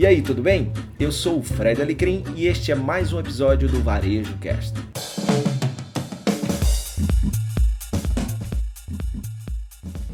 [0.00, 0.72] E aí, tudo bem?
[0.98, 4.72] Eu sou o Fred Alecrim e este é mais um episódio do Varejo Cast.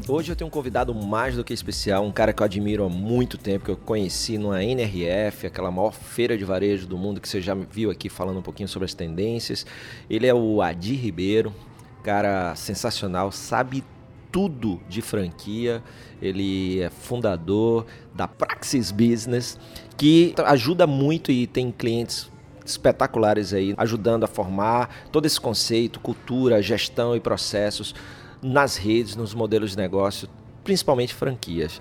[0.05, 2.89] Hoje eu tenho um convidado mais do que especial, um cara que eu admiro há
[2.89, 7.29] muito tempo, que eu conheci numa NRF, aquela maior feira de varejo do mundo que
[7.29, 9.65] você já viu aqui falando um pouquinho sobre as tendências.
[10.09, 11.55] Ele é o Adi Ribeiro,
[12.03, 13.85] cara sensacional, sabe
[14.31, 15.83] tudo de franquia.
[16.21, 19.59] Ele é fundador da Praxis Business,
[19.97, 22.29] que ajuda muito e tem clientes
[22.65, 27.95] espetaculares aí, ajudando a formar todo esse conceito, cultura, gestão e processos
[28.41, 30.27] nas redes, nos modelos de negócio,
[30.67, 31.79] principalmente franquias.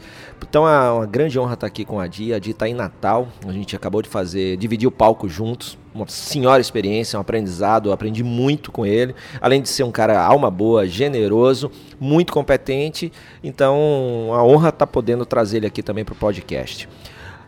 [0.48, 2.32] Então é uma grande honra estar aqui com a Di.
[2.32, 6.06] A Di está em Natal, a gente acabou de fazer, dividir o palco juntos, uma
[6.06, 10.52] senhora experiência, um aprendizado, eu aprendi muito com ele, além de ser um cara alma
[10.52, 11.68] boa, generoso,
[11.98, 13.12] muito competente,
[13.42, 16.88] então a honra estar podendo trazer ele aqui também para o podcast.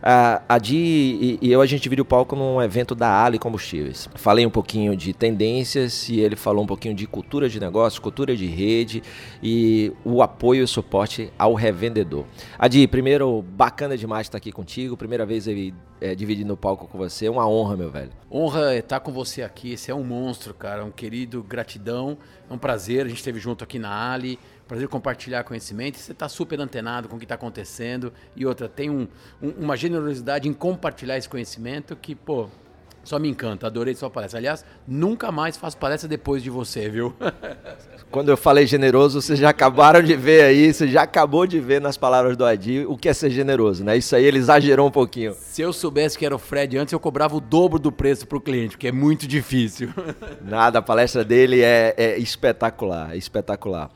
[0.01, 3.37] A, a Di e, e, eu, a gente dividiu o palco num evento da Ali
[3.37, 4.09] Combustíveis.
[4.15, 8.35] Falei um pouquinho de tendências e ele falou um pouquinho de cultura de negócio, cultura
[8.35, 9.03] de rede
[9.43, 12.25] e o apoio e suporte ao revendedor.
[12.57, 14.95] Adi, primeiro, bacana demais estar aqui contigo.
[14.95, 17.25] Primeira vez aí, é, dividindo o palco com você.
[17.25, 18.11] É uma honra, meu velho.
[18.31, 19.75] Honra estar com você aqui.
[19.77, 20.85] Você é um monstro, cara.
[20.85, 22.17] Um querido, gratidão.
[22.49, 23.05] É um prazer.
[23.05, 25.97] A gente esteve junto aqui na Ali prazer compartilhar conhecimento.
[25.97, 28.13] Você está super antenado com o que está acontecendo.
[28.35, 29.07] E outra, tem um,
[29.41, 32.47] um, uma generosidade em compartilhar esse conhecimento que, pô,
[33.03, 33.65] só me encanta.
[33.65, 34.39] Adorei sua palestra.
[34.39, 37.15] Aliás, nunca mais faço palestra depois de você, viu?
[38.11, 41.81] Quando eu falei generoso, vocês já acabaram de ver aí, você já acabou de ver
[41.81, 43.97] nas palavras do Adi o que é ser generoso, né?
[43.97, 45.33] Isso aí ele exagerou um pouquinho.
[45.33, 48.37] Se eu soubesse que era o Fred antes, eu cobrava o dobro do preço para
[48.37, 49.89] o cliente, porque é muito difícil.
[50.43, 53.91] Nada, a palestra dele é, é espetacular, é espetacular.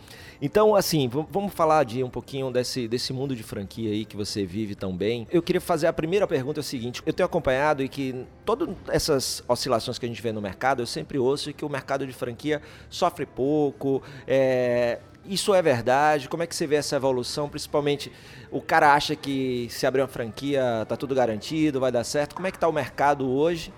[0.46, 4.46] Então, assim, vamos falar de um pouquinho desse, desse mundo de franquia aí que você
[4.46, 5.26] vive tão bem.
[5.32, 8.68] Eu queria fazer a primeira pergunta é o seguinte: eu tenho acompanhado e que todas
[8.90, 12.12] essas oscilações que a gente vê no mercado, eu sempre ouço que o mercado de
[12.12, 14.04] franquia sofre pouco.
[14.28, 16.28] É, isso é verdade?
[16.28, 17.48] Como é que você vê essa evolução?
[17.48, 18.12] Principalmente,
[18.52, 22.36] o cara acha que se abrir uma franquia tá tudo garantido, vai dar certo.
[22.36, 23.72] Como é que está o mercado hoje?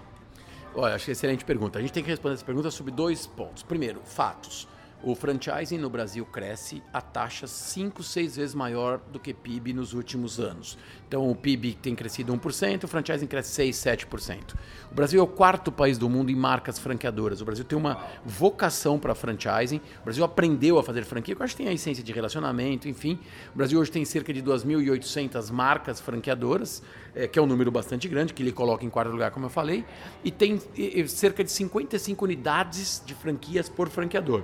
[0.73, 1.77] Olha, acho que é excelente pergunta.
[1.77, 3.61] A gente tem que responder essa pergunta sobre dois pontos.
[3.61, 4.67] Primeiro, fatos.
[5.05, 9.93] O franchising no Brasil cresce a taxa 5, 6 vezes maior do que PIB nos
[9.93, 10.79] últimos anos.
[11.07, 14.55] Então o PIB tem crescido 1%, o franchising cresce 6, 7%.
[14.91, 17.39] O Brasil é o quarto país do mundo em marcas franqueadoras.
[17.39, 19.79] O Brasil tem uma vocação para franchising.
[20.01, 23.19] O Brasil aprendeu a fazer franquia, eu acho que tem a essência de relacionamento, enfim.
[23.53, 26.81] O Brasil hoje tem cerca de 2.800 marcas franqueadoras,
[27.13, 29.51] é, que é um número bastante grande, que ele coloca em quarto lugar, como eu
[29.51, 29.85] falei,
[30.23, 30.59] e tem
[31.07, 34.41] cerca de 55 unidades de franquias por franqueador.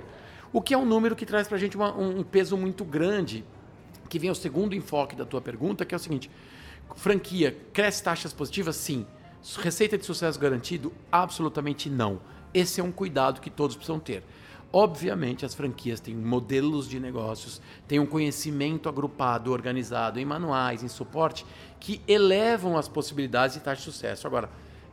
[0.52, 3.42] O que é um número que traz para a gente uma, um peso muito grande,
[4.08, 6.30] que vem ao segundo enfoque da tua pergunta, que é o seguinte:
[6.94, 8.76] franquia cresce taxas positivas?
[8.76, 9.06] Sim.
[9.58, 10.92] Receita de sucesso garantido?
[11.10, 12.20] Absolutamente não.
[12.52, 14.22] Esse é um cuidado que todos precisam ter.
[14.70, 20.88] Obviamente, as franquias têm modelos de negócios, têm um conhecimento agrupado, organizado em manuais, em
[20.88, 21.44] suporte,
[21.80, 24.26] que elevam as possibilidades de taxa de sucesso.
[24.26, 24.48] Agora,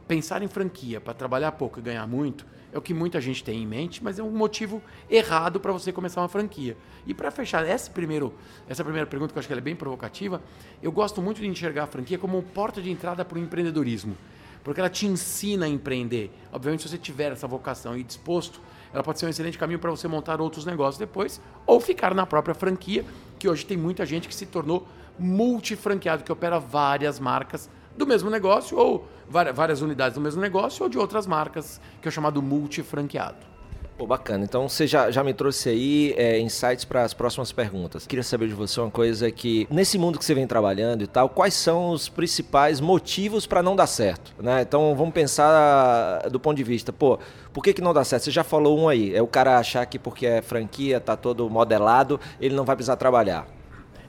[0.08, 3.64] pensar em franquia para trabalhar pouco e ganhar muito é o que muita gente tem
[3.64, 6.78] em mente, mas é um motivo errado para você começar uma franquia.
[7.06, 8.34] E para fechar esse primeiro,
[8.68, 10.42] essa primeira pergunta, que eu acho que é bem provocativa,
[10.82, 14.16] eu gosto muito de enxergar a franquia como porta de entrada para o empreendedorismo.
[14.64, 16.32] Porque ela te ensina a empreender.
[16.52, 18.62] Obviamente, se você tiver essa vocação e disposto,
[18.94, 22.26] ela pode ser um excelente caminho para você montar outros negócios depois, ou ficar na
[22.26, 23.06] própria franquia,
[23.38, 24.88] que hoje tem muita gente que se tornou
[25.18, 30.90] multifranqueado, que opera várias marcas do mesmo negócio, ou várias unidades do mesmo negócio, ou
[30.90, 33.50] de outras marcas, que é o chamado multifranqueado.
[33.98, 34.46] Pô, bacana.
[34.46, 38.08] Então você já, já me trouxe aí é, insights para as próximas perguntas.
[38.08, 41.28] Queria saber de você uma coisa que, nesse mundo que você vem trabalhando e tal,
[41.28, 44.34] quais são os principais motivos para não dar certo?
[44.42, 44.62] Né?
[44.62, 47.20] Então vamos pensar do ponto de vista, pô,
[47.52, 48.24] por que, que não dá certo?
[48.24, 51.50] Você já falou um aí, é o cara achar que porque é franquia, tá todo
[51.50, 53.59] modelado, ele não vai precisar trabalhar.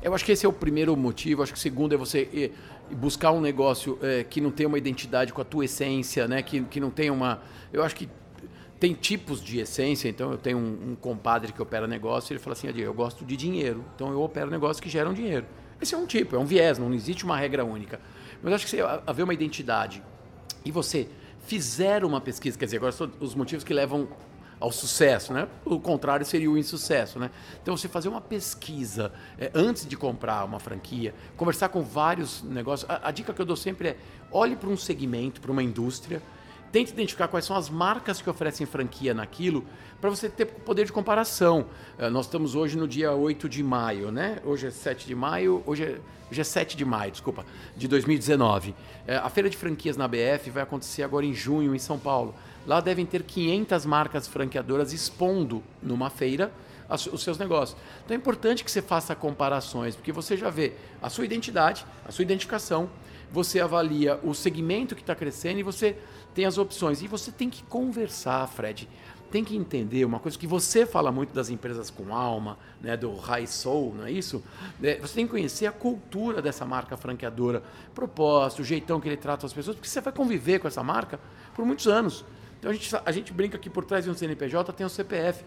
[0.03, 1.43] Eu acho que esse é o primeiro motivo.
[1.43, 2.51] Acho que o segundo é você eh,
[2.95, 6.43] buscar um negócio é, que não tenha uma identidade com a tua essência, né?
[6.43, 7.43] Que, que não tenha uma.
[7.73, 8.09] Eu acho que
[8.79, 10.09] tem tipos de essência.
[10.09, 13.25] Então eu tenho um, um compadre que opera negócio e ele fala assim: eu gosto
[13.25, 15.45] de dinheiro, então eu opero negócios que geram dinheiro.
[15.81, 18.01] Esse é um tipo, é um viés, não existe uma regra única.
[18.43, 20.03] Mas acho que se haver uma identidade
[20.65, 21.09] e você
[21.47, 24.09] fizer uma pesquisa, quer dizer, agora são os motivos que levam
[24.61, 25.49] ao sucesso, né?
[25.65, 27.31] O contrário seria o insucesso, né?
[27.63, 32.89] Então você fazer uma pesquisa é, antes de comprar uma franquia, conversar com vários negócios.
[32.89, 33.97] A, a dica que eu dou sempre é
[34.31, 36.23] olhe para um segmento, para uma indústria
[36.73, 39.65] Tente identificar quais são as marcas que oferecem franquia naquilo
[40.01, 41.67] para você ter poder de comparação.
[41.99, 44.39] Uh, nós estamos hoje no dia 8 de maio, né?
[44.45, 45.99] Hoje é 7 de maio, hoje é,
[46.31, 47.45] hoje é 7 de maio, desculpa,
[47.77, 48.71] de 2019.
[48.71, 48.75] Uh,
[49.21, 52.37] a feira de franquias na BF vai acontecer agora em junho em São Paulo.
[52.65, 56.53] Lá devem ter 500 marcas franqueadoras expondo numa feira
[57.13, 57.79] os seus negócios.
[58.05, 62.11] Então é importante que você faça comparações, porque você já vê a sua identidade, a
[62.11, 62.91] sua identificação,
[63.33, 65.97] você avalia o segmento que está crescendo e você
[66.35, 67.03] tem as opções.
[67.03, 68.89] E você tem que conversar, Fred.
[69.31, 73.15] Tem que entender uma coisa que você fala muito das empresas com alma, né, do
[73.15, 74.43] high soul, não é isso?
[74.83, 77.63] É, você tem que conhecer a cultura dessa marca franqueadora,
[77.95, 81.21] propósito, o jeitão que ele trata as pessoas, porque você vai conviver com essa marca
[81.55, 82.25] por muitos anos.
[82.59, 85.45] Então a gente, a gente brinca que por trás de um CNPJ tem um CPF.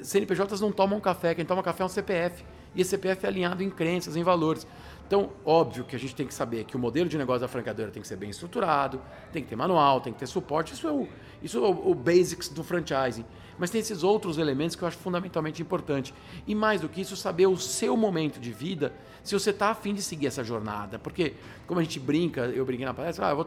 [0.00, 2.44] CNPJs não tomam café, quem toma café é um CPF.
[2.74, 4.66] E esse CPF é alinhado em crenças, em valores.
[5.12, 7.90] Então, óbvio que a gente tem que saber que o modelo de negócio da franqueadora
[7.90, 8.98] tem que ser bem estruturado,
[9.30, 10.72] tem que ter manual, tem que ter suporte.
[10.72, 11.06] Isso é o,
[11.42, 13.26] isso é o, o basics do franchising.
[13.58, 16.14] Mas tem esses outros elementos que eu acho fundamentalmente importante.
[16.46, 18.90] E mais do que isso, saber o seu momento de vida,
[19.22, 20.98] se você está afim de seguir essa jornada.
[20.98, 21.34] Porque,
[21.66, 23.46] como a gente brinca, eu brinquei na palestra, ah, vou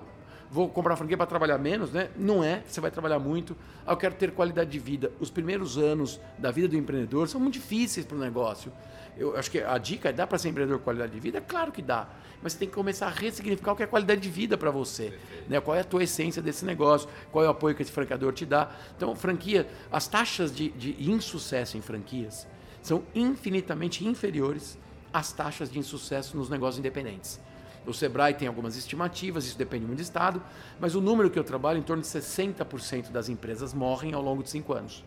[0.50, 2.10] vou comprar franquia para trabalhar menos, né?
[2.16, 3.58] Não é, você vai trabalhar muito.
[3.86, 5.12] Ah, eu quero ter qualidade de vida.
[5.20, 8.72] Os primeiros anos da vida do empreendedor são muito difíceis para o negócio.
[9.18, 11.40] Eu acho que a dica é dá para ser empreendedor qualidade de vida?
[11.40, 12.08] Claro que dá.
[12.42, 15.18] Mas você tem que começar a ressignificar o que é qualidade de vida para você.
[15.48, 15.60] Né?
[15.60, 17.10] Qual é a tua essência desse negócio?
[17.32, 18.72] Qual é o apoio que esse franqueador te dá?
[18.96, 22.46] Então, franquia, as taxas de, de insucesso em franquias
[22.82, 24.78] são infinitamente inferiores
[25.12, 27.40] às taxas de insucesso nos negócios independentes.
[27.88, 30.42] O Sebrae tem algumas estimativas, isso depende muito do estado,
[30.80, 34.44] mas o número que eu trabalho, em torno de 60% das empresas morrem ao longo
[34.44, 35.04] de cinco anos.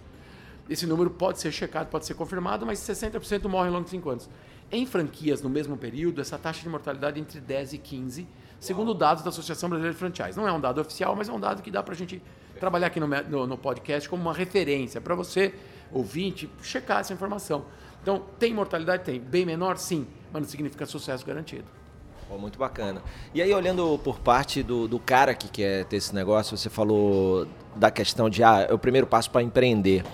[0.69, 4.11] Esse número pode ser checado, pode ser confirmado, mas 60% morrem ao longo de cinco
[4.11, 4.29] anos.
[4.71, 8.29] Em franquias, no mesmo período, essa taxa de mortalidade é entre 10 e 15,
[8.61, 10.37] segundo dados da Associação Brasileira de Franchise.
[10.37, 12.23] Não é um dado oficial, mas é um dado que dá para a gente
[12.61, 15.55] trabalhar aqui no, no, no podcast como uma referência para você,
[15.91, 17.65] ouvinte, checar essa informação.
[18.03, 19.05] Então, tem mortalidade?
[19.05, 19.19] Tem.
[19.19, 19.79] Bem menor?
[19.79, 21.65] Sim, mas não significa sucesso garantido.
[22.31, 23.03] Oh, muito bacana.
[23.33, 27.49] E aí, olhando por parte do, do cara que quer ter esse negócio, você falou
[27.75, 30.05] da questão de, ah, é o primeiro passo para empreender.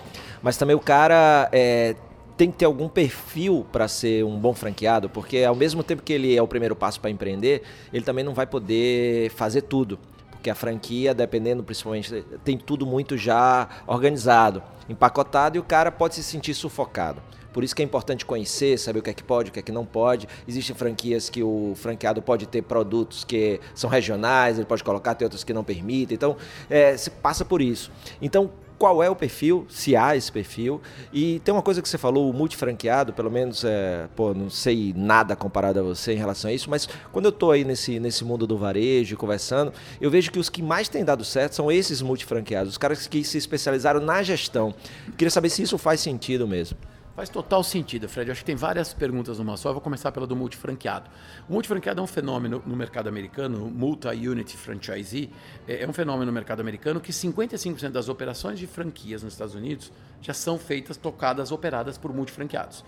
[0.45, 1.95] Mas também o cara é,
[2.37, 6.13] tem que ter algum perfil para ser um bom franqueado, porque ao mesmo tempo que
[6.13, 9.97] ele é o primeiro passo para empreender, ele também não vai poder fazer tudo.
[10.29, 16.13] Porque a franquia, dependendo principalmente, tem tudo muito já organizado, empacotado, e o cara pode
[16.13, 17.23] se sentir sufocado.
[17.51, 19.63] Por isso que é importante conhecer, saber o que é que pode, o que é
[19.63, 20.27] que não pode.
[20.47, 25.25] Existem franquias que o franqueado pode ter produtos que são regionais, ele pode colocar, tem
[25.25, 26.13] outros que não permitem.
[26.13, 26.37] Então,
[26.69, 27.91] é, se passa por isso.
[28.21, 30.81] Então, qual é o perfil, se há esse perfil.
[31.13, 34.93] E tem uma coisa que você falou, o multifranqueado, pelo menos, é, pô, não sei
[34.95, 38.23] nada comparado a você em relação a isso, mas quando eu estou aí nesse, nesse
[38.23, 42.01] mundo do varejo, conversando, eu vejo que os que mais têm dado certo são esses
[42.01, 44.73] multifranqueados, os caras que se especializaram na gestão.
[45.17, 46.77] Queria saber se isso faz sentido mesmo.
[47.15, 48.27] Faz total sentido, Fred.
[48.27, 49.69] Eu acho que tem várias perguntas numa só.
[49.69, 51.09] Eu vou começar pela do multifranqueado.
[51.47, 55.31] O multifranqueado é um fenômeno no mercado americano, multi-unit franchisee,
[55.65, 59.55] é, é um fenômeno no mercado americano que 55% das operações de franquias nos Estados
[59.55, 62.83] Unidos já são feitas, tocadas, operadas por multifranqueados.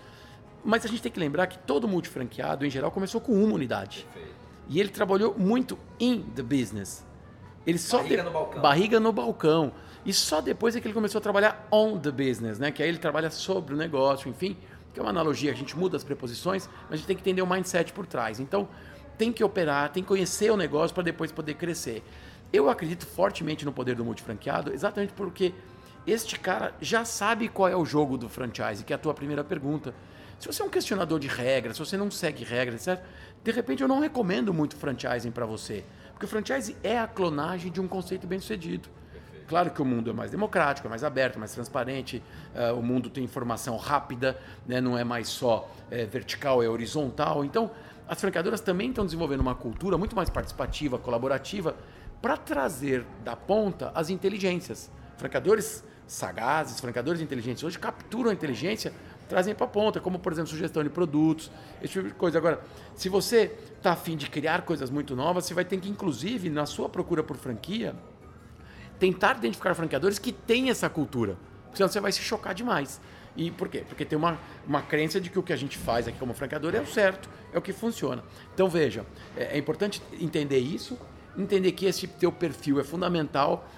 [0.62, 4.06] Mas a gente tem que lembrar que todo multifranqueado, em geral, começou com uma unidade.
[4.12, 4.36] Perfeito.
[4.68, 7.02] E ele trabalhou muito in the business.
[7.66, 8.22] Ele só barriga de...
[8.24, 8.62] no balcão.
[8.62, 9.72] Barriga no balcão.
[10.04, 12.70] E só depois é que ele começou a trabalhar on the business, né?
[12.70, 14.56] Que aí ele trabalha sobre o negócio, enfim,
[14.92, 17.42] que é uma analogia, a gente muda as preposições, mas a gente tem que entender
[17.42, 18.40] o mindset por trás.
[18.40, 18.68] Então,
[19.16, 22.02] tem que operar, tem que conhecer o negócio para depois poder crescer.
[22.52, 25.52] Eu acredito fortemente no poder do multifranqueado, exatamente porque
[26.06, 29.44] este cara já sabe qual é o jogo do franchise, que é a tua primeira
[29.44, 29.94] pergunta.
[30.38, 33.04] Se você é um questionador de regras, se você não segue regras, etc.,
[33.42, 35.84] de repente eu não recomendo muito franchising para você.
[36.12, 38.88] Porque o franchise é a clonagem de um conceito bem sucedido.
[39.48, 42.22] Claro que o mundo é mais democrático, é mais aberto, mais transparente,
[42.54, 44.78] uh, o mundo tem informação rápida, né?
[44.78, 47.42] não é mais só é, vertical, é horizontal.
[47.42, 47.70] Então,
[48.06, 51.74] as franqueadoras também estão desenvolvendo uma cultura muito mais participativa, colaborativa,
[52.20, 54.90] para trazer da ponta as inteligências.
[55.16, 58.92] Franqueadores sagazes, franqueadores inteligentes hoje capturam a inteligência,
[59.28, 61.50] trazem para a ponta, como por exemplo sugestão de produtos,
[61.82, 62.36] esse tipo de coisa.
[62.36, 62.60] Agora,
[62.94, 66.66] se você está afim de criar coisas muito novas, você vai ter que, inclusive, na
[66.66, 67.94] sua procura por franquia,
[68.98, 71.36] tentar identificar franqueadores que têm essa cultura.
[71.74, 73.00] Senão você vai se chocar demais.
[73.36, 73.84] E por quê?
[73.88, 76.74] Porque tem uma, uma crença de que o que a gente faz aqui como franqueador
[76.74, 78.24] é o certo, é o que funciona.
[78.52, 80.98] Então veja, é, é importante entender isso,
[81.36, 83.68] entender que esse teu perfil é fundamental.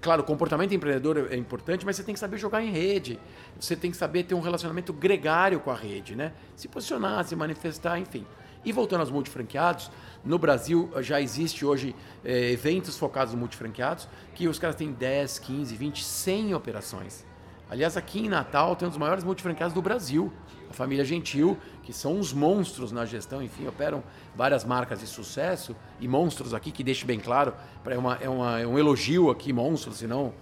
[0.00, 3.20] Claro, o comportamento empreendedor é importante, mas você tem que saber jogar em rede.
[3.60, 6.32] Você tem que saber ter um relacionamento gregário com a rede, né?
[6.56, 8.26] Se posicionar, se manifestar, enfim.
[8.64, 9.90] E voltando aos multifranqueados,
[10.24, 15.38] no Brasil já existe hoje é, eventos focados no multifranqueados, que os caras têm 10,
[15.38, 17.24] 15, 20, 100 operações.
[17.70, 20.32] Aliás, aqui em Natal tem um dos maiores multifranqueados do Brasil,
[20.68, 24.02] a família Gentil, que são uns monstros na gestão, enfim, operam
[24.34, 27.54] várias marcas de sucesso e monstros aqui, que deixe bem claro,
[27.86, 30.34] é, uma, é, uma, é um elogio aqui, monstros, senão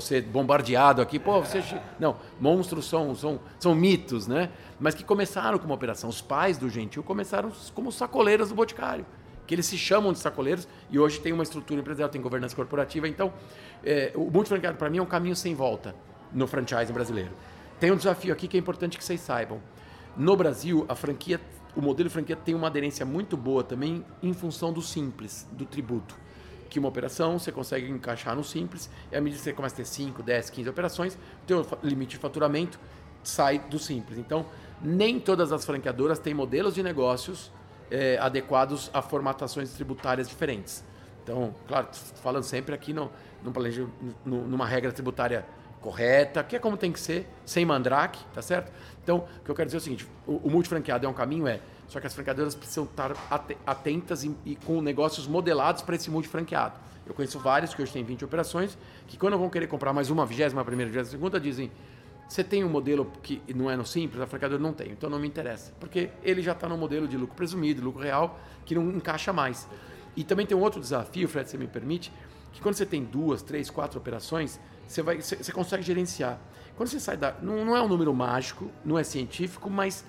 [0.00, 1.18] ser bombardeado aqui.
[1.18, 1.62] Pô, você.
[1.98, 4.50] Não, monstros são, são, são mitos, né?
[4.78, 6.08] Mas que começaram como operação.
[6.08, 9.04] Os pais do Gentil começaram como sacoleiros do Boticário.
[9.46, 13.08] Que eles se chamam de sacoleiros e hoje tem uma estrutura empresarial, tem governança corporativa.
[13.08, 13.32] Então,
[13.84, 15.94] é, o multifranqueado para mim é um caminho sem volta
[16.32, 17.32] no franchising brasileiro.
[17.80, 19.60] Tem um desafio aqui que é importante que vocês saibam.
[20.16, 21.40] No Brasil, a franquia,
[21.74, 25.66] o modelo de franquia tem uma aderência muito boa também em função do simples, do
[25.66, 26.22] tributo
[26.72, 29.76] que uma operação você consegue encaixar no simples, e à medida que você começa a
[29.76, 32.80] ter 5, 10, 15 operações, o teu limite de faturamento
[33.22, 34.16] sai do simples.
[34.16, 34.46] Então,
[34.80, 37.52] nem todas as franqueadoras têm modelos de negócios
[37.90, 40.82] é, adequados a formatações tributárias diferentes.
[41.22, 41.88] Então, claro,
[42.22, 43.12] falando sempre aqui no,
[43.42, 43.90] no planejo,
[44.24, 45.44] no, numa regra tributária
[45.78, 48.72] correta, que é como tem que ser, sem mandrake, tá certo?
[49.02, 51.46] Então, o que eu quero dizer é o seguinte, o, o multifranqueado é um caminho,
[51.46, 51.60] é
[51.92, 53.12] só que as franqueadoras precisam estar
[53.66, 56.74] atentas e, e com negócios modelados para esse multifranqueado.
[57.06, 60.24] Eu conheço vários que hoje têm 20 operações, que quando vão querer comprar mais uma,
[60.24, 61.70] vigésima, primeira, vigésima, segunda, dizem
[62.26, 65.18] você tem um modelo que não é no simples, a franqueadora não tem, então não
[65.18, 65.70] me interessa.
[65.78, 69.68] Porque ele já está no modelo de lucro presumido, lucro real, que não encaixa mais.
[70.16, 72.10] E também tem um outro desafio, Fred, se me permite,
[72.54, 74.58] que quando você tem duas, três, quatro operações,
[74.88, 76.38] você, vai, você, você consegue gerenciar.
[76.74, 77.34] Quando você sai da.
[77.42, 80.02] Não, não é um número mágico, não é científico, mas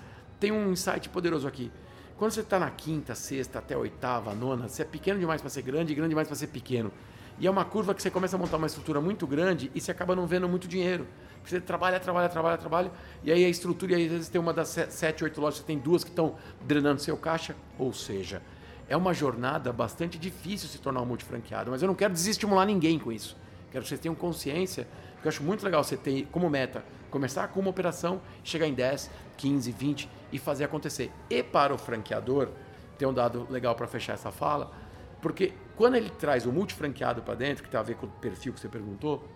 [0.44, 1.72] tem um insight poderoso aqui.
[2.18, 5.62] Quando você está na quinta, sexta, até oitava, nona, você é pequeno demais para ser
[5.62, 6.92] grande e grande demais para ser pequeno.
[7.38, 9.90] E é uma curva que você começa a montar uma estrutura muito grande e você
[9.90, 11.06] acaba não vendo muito dinheiro.
[11.42, 14.52] Você trabalha, trabalha, trabalha, trabalha, e aí a estrutura, e aí às vezes tem uma
[14.52, 17.56] das sete, oito lojas, você tem duas que estão drenando seu caixa.
[17.78, 18.42] Ou seja,
[18.86, 22.98] é uma jornada bastante difícil se tornar um multifranqueado, mas eu não quero desestimular ninguém
[22.98, 23.34] com isso.
[23.74, 24.86] Quero que vocês tenham consciência,
[25.20, 28.72] que eu acho muito legal você ter como meta começar com uma operação, chegar em
[28.72, 31.10] 10, 15, 20 e fazer acontecer.
[31.28, 32.50] E para o franqueador,
[32.96, 34.72] tem um dado legal para fechar essa fala,
[35.20, 38.52] porque quando ele traz o multifranqueado para dentro, que tem a ver com o perfil
[38.52, 39.28] que você perguntou,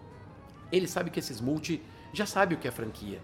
[0.70, 3.20] ele sabe que esses multi já sabe o que é franquia.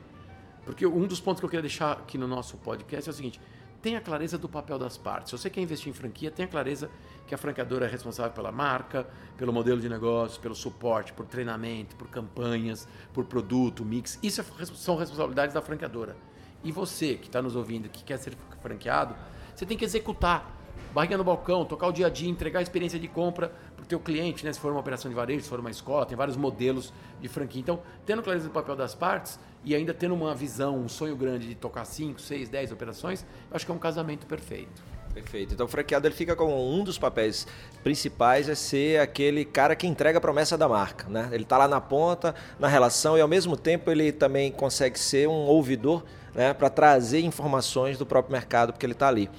[0.65, 3.41] Porque um dos pontos que eu queria deixar aqui no nosso podcast é o seguinte:
[3.81, 5.31] tenha clareza do papel das partes.
[5.31, 6.91] Se você quer investir em franquia, tenha clareza
[7.27, 11.97] que a franqueadora é responsável pela marca, pelo modelo de negócio, pelo suporte, por treinamento,
[11.97, 14.19] por campanhas, por produto, mix.
[14.23, 16.17] Isso é, são responsabilidades da franqueadora.
[16.63, 19.15] E você que está nos ouvindo, que quer ser franqueado,
[19.55, 20.53] você tem que executar.
[20.93, 23.87] Barriga no balcão, tocar o dia a dia, entregar a experiência de compra para o
[23.87, 24.53] teu cliente, né?
[24.53, 27.61] se for uma operação de varejo, se for uma escola, tem vários modelos de franquia.
[27.61, 31.49] Então, tendo clareza do papel das partes e ainda tendo uma visão, um sonho grande
[31.49, 34.94] de tocar 5, 6, 10 operações, eu acho que é um casamento perfeito.
[35.15, 35.55] Perfeito.
[35.55, 37.47] Então o franqueado ele fica com um dos papéis
[37.85, 41.29] principais é ser aquele cara que entrega a promessa da marca, né?
[41.31, 45.29] Ele está lá na ponta, na relação e ao mesmo tempo ele também consegue ser
[45.29, 46.05] um ouvidor,
[46.35, 49.31] né, para trazer informações do próprio mercado porque ele está ali.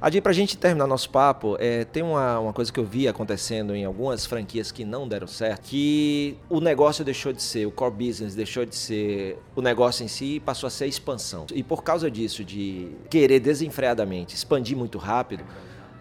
[0.00, 3.08] Adi, para a gente terminar nosso papo, é, tem uma, uma coisa que eu vi
[3.08, 7.70] acontecendo em algumas franquias que não deram certo, que o negócio deixou de ser, o
[7.70, 11.46] core business deixou de ser o negócio em si e passou a ser a expansão.
[11.54, 15.44] E por causa disso, de querer desenfreadamente expandir muito rápido,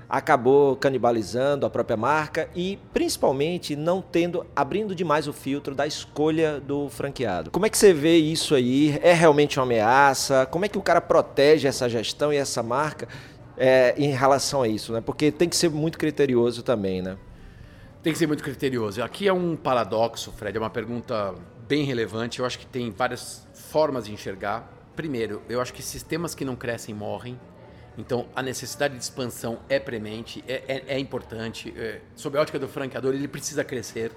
[0.09, 6.59] acabou canibalizando a própria marca e principalmente não tendo abrindo demais o filtro da escolha
[6.59, 7.51] do franqueado.
[7.51, 8.99] Como é que você vê isso aí?
[9.01, 10.45] É realmente uma ameaça?
[10.45, 13.07] Como é que o cara protege essa gestão e essa marca
[13.57, 15.01] é, em relação a isso, né?
[15.01, 17.17] Porque tem que ser muito criterioso também, né?
[18.03, 19.01] Tem que ser muito criterioso.
[19.01, 21.33] Aqui é um paradoxo, Fred, é uma pergunta
[21.67, 22.39] bem relevante.
[22.39, 24.71] Eu acho que tem várias formas de enxergar.
[24.95, 27.39] Primeiro, eu acho que sistemas que não crescem morrem.
[27.97, 31.73] Então, a necessidade de expansão é premente, é, é, é importante.
[31.77, 34.11] É, sob a ótica do franqueador, ele precisa crescer,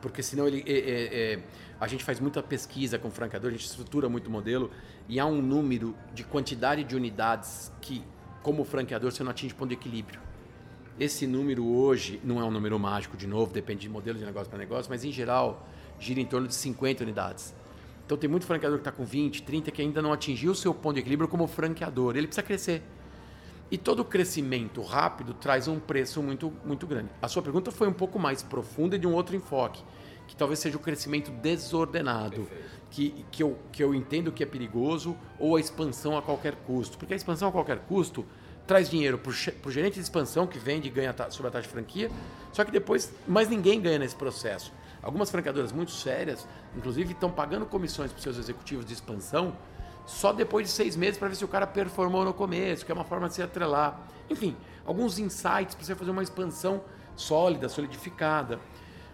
[0.00, 1.38] porque senão ele, é, é, é,
[1.80, 4.70] a gente faz muita pesquisa com o franqueador, a gente estrutura muito modelo,
[5.08, 8.04] e há um número de quantidade de unidades que
[8.44, 10.20] como franqueador, você não atinge ponto de equilíbrio.
[11.00, 14.48] Esse número hoje não é um número mágico, de novo, depende de modelo de negócio
[14.50, 15.66] para negócio, mas em geral
[15.98, 17.54] gira em torno de 50 unidades.
[18.04, 20.74] Então tem muito franqueador que está com 20, 30 que ainda não atingiu o seu
[20.74, 22.16] ponto de equilíbrio como franqueador.
[22.16, 22.82] Ele precisa crescer.
[23.70, 27.08] E todo crescimento rápido traz um preço muito, muito grande.
[27.22, 29.82] A sua pergunta foi um pouco mais profunda e de um outro enfoque,
[30.28, 32.46] que talvez seja o crescimento desordenado,
[32.94, 36.96] que, que, eu, que eu entendo que é perigoso, ou a expansão a qualquer custo.
[36.96, 38.24] Porque a expansão a qualquer custo
[38.68, 41.72] traz dinheiro para o gerente de expansão que vende e ganha sobre a taxa de
[41.72, 42.08] franquia,
[42.52, 44.72] só que depois mais ninguém ganha nesse processo.
[45.02, 46.46] Algumas franqueadoras muito sérias,
[46.76, 49.56] inclusive, estão pagando comissões para seus executivos de expansão
[50.06, 52.94] só depois de seis meses para ver se o cara performou no começo, que é
[52.94, 53.98] uma forma de se atrelar.
[54.30, 56.80] Enfim, alguns insights para você fazer uma expansão
[57.16, 58.60] sólida, solidificada.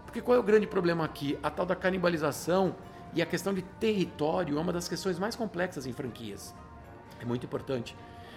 [0.05, 1.39] Porque qual é o grande problema aqui?
[1.43, 2.75] A tal da canibalização
[3.15, 6.55] e a questão de território é uma das questões mais complexas em franquias.
[7.21, 7.97] É muito importante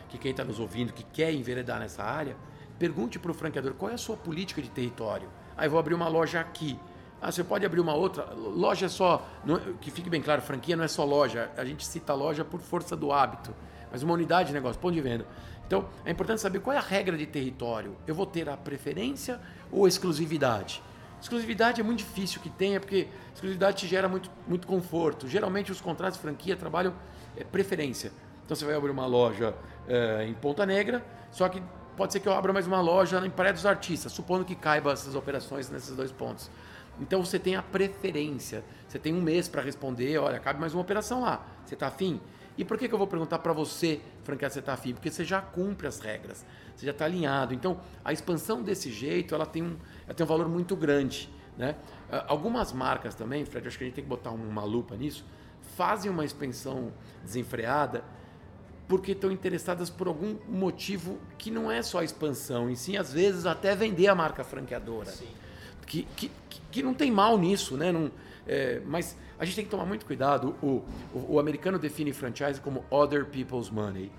[0.10, 2.36] que quem está nos ouvindo, que quer enveredar nessa área,
[2.78, 5.30] pergunte para o franqueador qual é a sua política de território.
[5.56, 6.80] Ah, eu vou abrir uma loja aqui.
[7.22, 8.34] Ah, você pode abrir uma outra.
[8.34, 9.26] Loja é só.
[9.46, 11.50] Não, que fique bem claro, franquia não é só loja.
[11.56, 13.56] A gente cita loja por força do hábito.
[13.92, 15.26] Mas uma unidade de negócio, ponto de venda.
[15.66, 17.96] Então, é importante saber qual é a regra de território.
[18.06, 19.40] Eu vou ter a preferência
[19.72, 20.84] ou a exclusividade?
[21.24, 25.26] Exclusividade é muito difícil que tenha, porque exclusividade te gera muito, muito conforto.
[25.26, 26.94] Geralmente, os contratos de franquia trabalham
[27.38, 28.12] é, preferência.
[28.44, 29.56] Então, você vai abrir uma loja
[29.88, 31.02] é, em Ponta Negra,
[31.32, 31.64] só que
[31.96, 34.92] pode ser que eu abra mais uma loja em Praia dos Artistas, supondo que caiba
[34.92, 36.52] essas operações nesses dois pontos.
[37.00, 38.62] Então você tem a preferência.
[38.86, 41.46] Você tem um mês para responder, olha, cabe mais uma operação lá.
[41.66, 42.20] Você está afim?
[42.58, 44.94] E por que, que eu vou perguntar para você, franqueado, você está afim?
[44.94, 46.46] Porque você já cumpre as regras,
[46.76, 47.54] você já está alinhado.
[47.54, 51.30] Então, a expansão desse jeito, ela tem um, ela tem um valor muito grande.
[51.58, 51.76] Né?
[52.12, 55.26] Ah, algumas marcas também, Fred, acho que a gente tem que botar uma lupa nisso,
[55.76, 56.92] fazem uma expansão
[57.24, 58.04] desenfreada
[58.88, 63.14] porque estão interessadas por algum motivo que não é só a expansão, e sim, às
[63.14, 65.10] vezes, até vender a marca franqueadora.
[65.10, 65.28] Sim
[65.86, 66.32] que, que,
[66.72, 67.92] que não tem mal nisso, né?
[67.92, 68.12] Não,
[68.48, 70.56] é, mas a gente tem que tomar muito cuidado.
[70.62, 70.84] O,
[71.14, 74.12] o, o, americano define franchise como other people's money,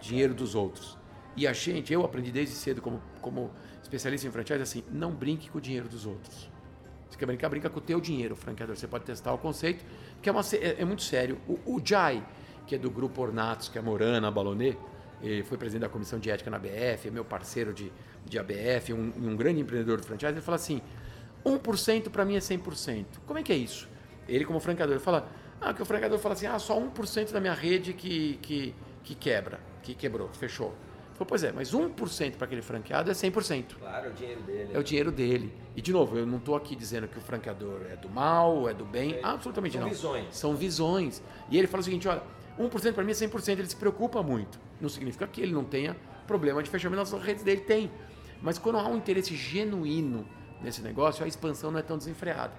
[0.00, 0.98] dinheiro dos outros.
[1.36, 3.50] E a gente, eu aprendi desde cedo como, como
[3.82, 6.50] especialista em franchise, assim, não brinque com o dinheiro dos outros.
[7.08, 8.76] Você quer brincar, brinca com o teu dinheiro, franqueador.
[8.76, 9.84] Você pode testar o conceito,
[10.20, 11.38] que é, uma, é, é muito sério.
[11.46, 12.26] O, o Jai,
[12.66, 14.78] que é do grupo Ornatos, que é Morana, Balonet,
[15.22, 17.92] ele foi presidente da comissão de ética na BF, é meu parceiro de,
[18.24, 20.82] de ABF, um, um grande empreendedor de franchise, ele fala assim,
[21.44, 23.06] 1% para mim é 100%.
[23.26, 23.88] Como é que é isso?
[24.28, 25.28] Ele como franqueador fala,
[25.60, 29.14] ah, que o franqueador fala assim, ah, só 1% da minha rede que, que, que
[29.14, 30.74] quebra, que quebrou, fechou.
[31.12, 33.76] Falou, pois é, mas 1% para aquele franqueado é 100%.
[33.78, 34.70] Claro, é o dinheiro dele.
[34.72, 35.54] É o dinheiro dele.
[35.76, 38.74] E, de novo, eu não estou aqui dizendo que o franqueador é do mal, é
[38.74, 39.14] do bem.
[39.14, 39.94] É, absolutamente são não.
[39.94, 40.36] São visões.
[40.36, 41.22] São visões.
[41.50, 42.22] E ele fala o seguinte, olha,
[42.58, 43.50] 1% para mim é 100%.
[43.50, 44.58] Ele se preocupa muito.
[44.80, 45.96] Não significa que ele não tenha
[46.26, 47.60] problema de fechamento nas redes dele.
[47.60, 47.90] Tem.
[48.40, 50.26] Mas quando há um interesse genuíno
[50.62, 52.52] nesse negócio, a expansão não é tão desenfreada.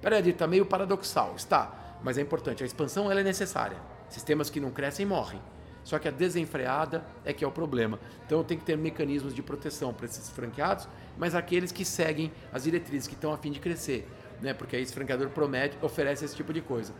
[0.00, 1.34] Peraí, está meio paradoxal.
[1.36, 1.98] Está.
[2.02, 2.62] Mas é importante.
[2.62, 3.76] A expansão ela é necessária.
[4.08, 5.40] Sistemas que não crescem morrem.
[5.82, 7.98] Só que a desenfreada é que é o problema.
[8.26, 12.64] Então tem que ter mecanismos de proteção para esses franqueados, mas aqueles que seguem as
[12.64, 14.08] diretrizes, que estão a fim de crescer.
[14.40, 14.52] Né?
[14.52, 16.92] Porque aí esse franqueador promete, oferece esse tipo de coisa.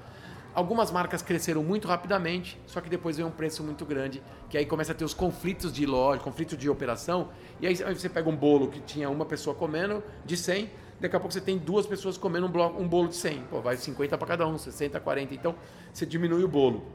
[0.57, 4.64] Algumas marcas cresceram muito rapidamente, só que depois veio um preço muito grande, que aí
[4.64, 7.29] começa a ter os conflitos de loja, conflitos de operação,
[7.61, 11.21] e aí você pega um bolo que tinha uma pessoa comendo de 100, daqui a
[11.21, 13.42] pouco você tem duas pessoas comendo um, bloco, um bolo de 100.
[13.51, 15.55] Pô, vai 50 para cada um, 60, 40, então
[15.92, 16.87] você diminui o bolo.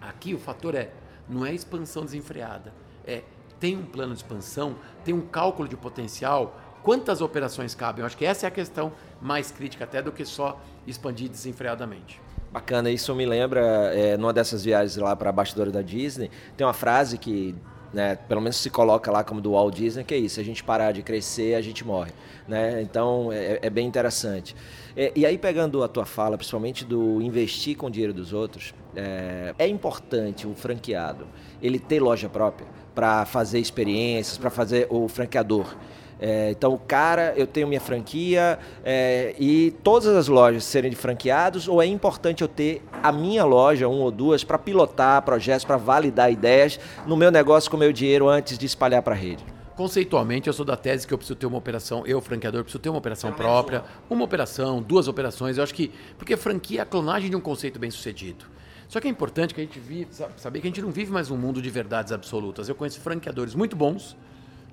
[0.00, 0.92] Aqui o fator é,
[1.28, 2.72] não é expansão desenfreada,
[3.04, 3.24] é
[3.58, 8.02] tem um plano de expansão, tem um cálculo de potencial, quantas operações cabem?
[8.02, 12.20] Eu acho que essa é a questão mais crítica até do que só expandir desenfreadamente.
[12.52, 13.60] Bacana, isso me lembra,
[13.94, 17.54] é, numa dessas viagens lá para a bastidora da Disney, tem uma frase que,
[17.94, 20.44] né, pelo menos se coloca lá como do Walt Disney, que é isso, se a
[20.44, 22.10] gente parar de crescer, a gente morre.
[22.48, 22.82] Né?
[22.82, 24.56] Então, é, é bem interessante.
[24.96, 28.74] É, e aí, pegando a tua fala, principalmente do investir com o dinheiro dos outros,
[28.96, 31.28] é, é importante o franqueado,
[31.62, 35.76] ele ter loja própria para fazer experiências, para fazer o franqueador
[36.20, 41.66] é, então, cara, eu tenho minha franquia é, e todas as lojas serem de franqueados,
[41.66, 45.78] ou é importante eu ter a minha loja, uma ou duas, para pilotar projetos, para
[45.78, 49.42] validar ideias no meu negócio com o meu dinheiro antes de espalhar para a rede?
[49.74, 52.90] Conceitualmente, eu sou da tese que eu preciso ter uma operação, eu, franqueador, preciso ter
[52.90, 55.56] uma operação própria, uma operação, duas operações.
[55.56, 55.90] Eu acho que.
[56.18, 58.44] Porque franquia é a clonagem de um conceito bem sucedido.
[58.88, 61.30] Só que é importante que a gente vive, saber que a gente não vive mais
[61.30, 62.68] um mundo de verdades absolutas.
[62.68, 64.16] Eu conheço franqueadores muito bons,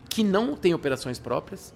[0.09, 1.73] que não têm operações próprias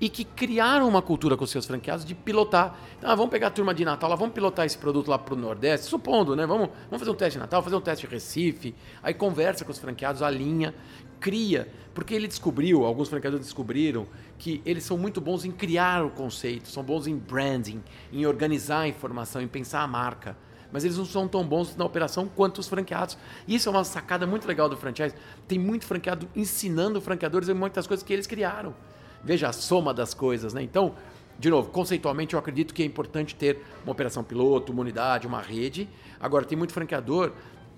[0.00, 2.76] e que criaram uma cultura com seus franqueados de pilotar.
[2.98, 5.32] Então, ah, vamos pegar a turma de Natal, lá, vamos pilotar esse produto lá para
[5.32, 6.44] o Nordeste, supondo, né?
[6.44, 8.74] Vamos, vamos fazer um teste de Natal, fazer um teste de Recife.
[9.00, 10.74] Aí conversa com os franqueados, alinha,
[11.20, 11.68] cria.
[11.94, 14.06] Porque ele descobriu, alguns franqueadores descobriram,
[14.38, 17.80] que eles são muito bons em criar o conceito, são bons em branding,
[18.12, 20.36] em organizar a informação, em pensar a marca
[20.72, 23.18] mas eles não são tão bons na operação quanto os franqueados.
[23.46, 25.14] Isso é uma sacada muito legal do franchise.
[25.46, 28.74] Tem muito franqueado ensinando franqueadores muitas coisas que eles criaram.
[29.22, 30.62] Veja a soma das coisas, né?
[30.62, 30.94] Então,
[31.38, 35.40] de novo, conceitualmente eu acredito que é importante ter uma operação piloto, uma unidade, uma
[35.40, 35.88] rede.
[36.20, 37.32] Agora, tem muito franqueador.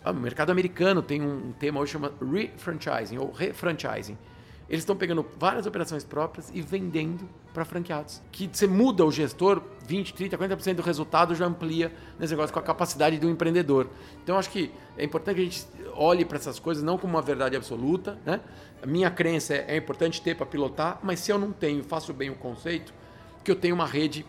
[0.04, 4.18] Ah, o mercado americano tem um tema hoje chama refranchising ou refranchising.
[4.68, 8.22] Eles estão pegando várias operações próprias e vendendo para franqueados.
[8.33, 12.59] Que você muda o gestor, 20, 30, 40% do resultado já amplia nesse negócio com
[12.59, 13.88] a capacidade do empreendedor.
[14.22, 17.22] Então acho que é importante que a gente olhe para essas coisas não como uma
[17.22, 18.18] verdade absoluta.
[18.24, 18.40] Né?
[18.83, 22.12] A minha crença é, é importante ter para pilotar, mas se eu não tenho, faço
[22.12, 22.92] bem o conceito,
[23.44, 24.24] que eu tenho uma rede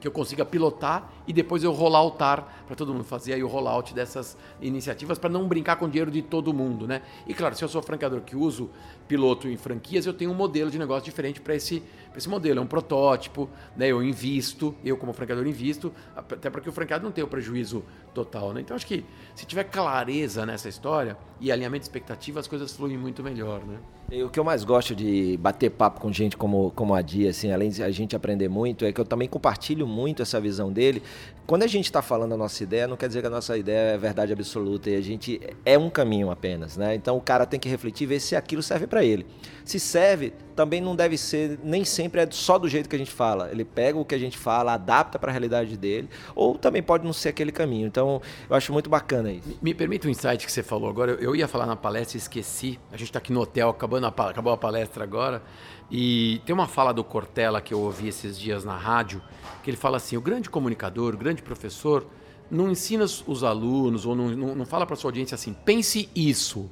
[0.00, 3.94] que eu consiga pilotar e depois eu rolloutar para todo mundo fazer aí o rollout
[3.94, 7.02] dessas iniciativas para não brincar com o dinheiro de todo mundo, né?
[7.26, 8.70] E claro, se eu sou franqueador que uso
[9.06, 11.82] piloto em franquias, eu tenho um modelo de negócio diferente para esse,
[12.16, 12.60] esse modelo.
[12.60, 13.88] É um protótipo, né?
[13.88, 17.84] Eu invisto, eu como franqueador invisto, até para que o franqueado não tenha o prejuízo
[18.14, 18.60] total, né?
[18.60, 22.96] Então acho que se tiver clareza nessa história e alinhamento de expectativa, as coisas fluem
[22.96, 23.78] muito melhor, né?
[24.10, 27.30] E o que eu mais gosto de bater papo com gente como, como a Dia,
[27.30, 30.72] assim, além de a gente aprender muito, é que eu também compartilho muito essa visão
[30.72, 31.02] dele.
[31.44, 33.94] Quando a gente está falando a nossa ideia, não quer dizer que a nossa ideia
[33.94, 36.94] é verdade absoluta, e a gente é um caminho apenas, né?
[36.94, 39.26] Então o cara tem que refletir ver se aquilo serve para ele.
[39.64, 43.10] Se serve, também não deve ser, nem sempre é só do jeito que a gente
[43.10, 43.50] fala.
[43.50, 47.04] Ele pega o que a gente fala, adapta para a realidade dele, ou também pode
[47.04, 47.86] não ser aquele caminho.
[47.86, 49.48] Então eu acho muito bacana isso.
[49.48, 51.12] Me, me permite um insight que você falou agora.
[51.20, 52.78] Eu ia falar na palestra e esqueci.
[52.92, 55.42] A gente está aqui no hotel, acabando a, acabou a palestra agora,
[55.90, 59.20] e tem uma fala do Cortella que eu ouvi esses dias na rádio,
[59.64, 62.06] que ele fala assim: o grande comunicador, o grande professor,
[62.50, 66.70] não ensina os alunos, ou não, não, não fala para sua audiência assim, pense isso.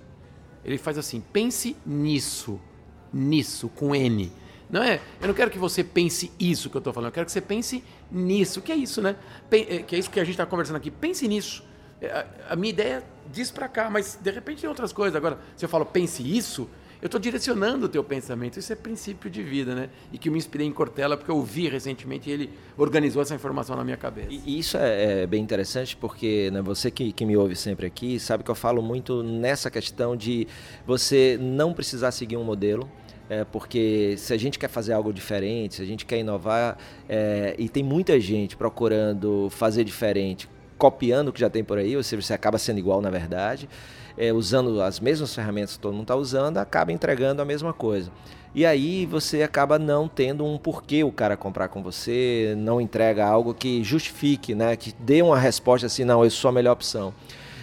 [0.64, 2.61] Ele faz assim, pense nisso,
[3.12, 4.33] nisso, com N.
[4.70, 5.00] Não é?
[5.20, 7.40] Eu não quero que você pense isso que eu estou falando, eu quero que você
[7.40, 8.62] pense nisso.
[8.62, 9.16] Que é isso, né?
[9.50, 10.90] É, que é isso que a gente está conversando aqui.
[10.90, 11.62] Pense nisso.
[12.00, 15.14] É, a minha ideia diz para cá, mas de repente tem outras coisas.
[15.14, 16.68] Agora, se eu falo pense isso,
[17.04, 18.58] eu estou direcionando o teu pensamento.
[18.58, 19.90] Isso é princípio de vida, né?
[20.10, 23.34] E que eu me inspirei em Cortella porque eu vi recentemente e ele organizou essa
[23.34, 24.28] informação na minha cabeça.
[24.30, 28.18] E isso é, é bem interessante porque né, você que, que me ouve sempre aqui
[28.18, 30.48] sabe que eu falo muito nessa questão de
[30.86, 32.90] você não precisar seguir um modelo,
[33.28, 37.54] é, porque se a gente quer fazer algo diferente, se a gente quer inovar, é,
[37.58, 42.02] e tem muita gente procurando fazer diferente, copiando o que já tem por aí, ou
[42.02, 43.68] seja, você acaba sendo igual na verdade
[44.16, 48.11] é, usando as mesmas ferramentas que todo mundo está usando, acaba entregando a mesma coisa.
[48.55, 53.27] E aí você acaba não tendo um porquê o cara comprar com você, não entrega
[53.27, 54.77] algo que justifique, né?
[54.77, 57.12] que dê uma resposta assim, não, eu sou a melhor opção.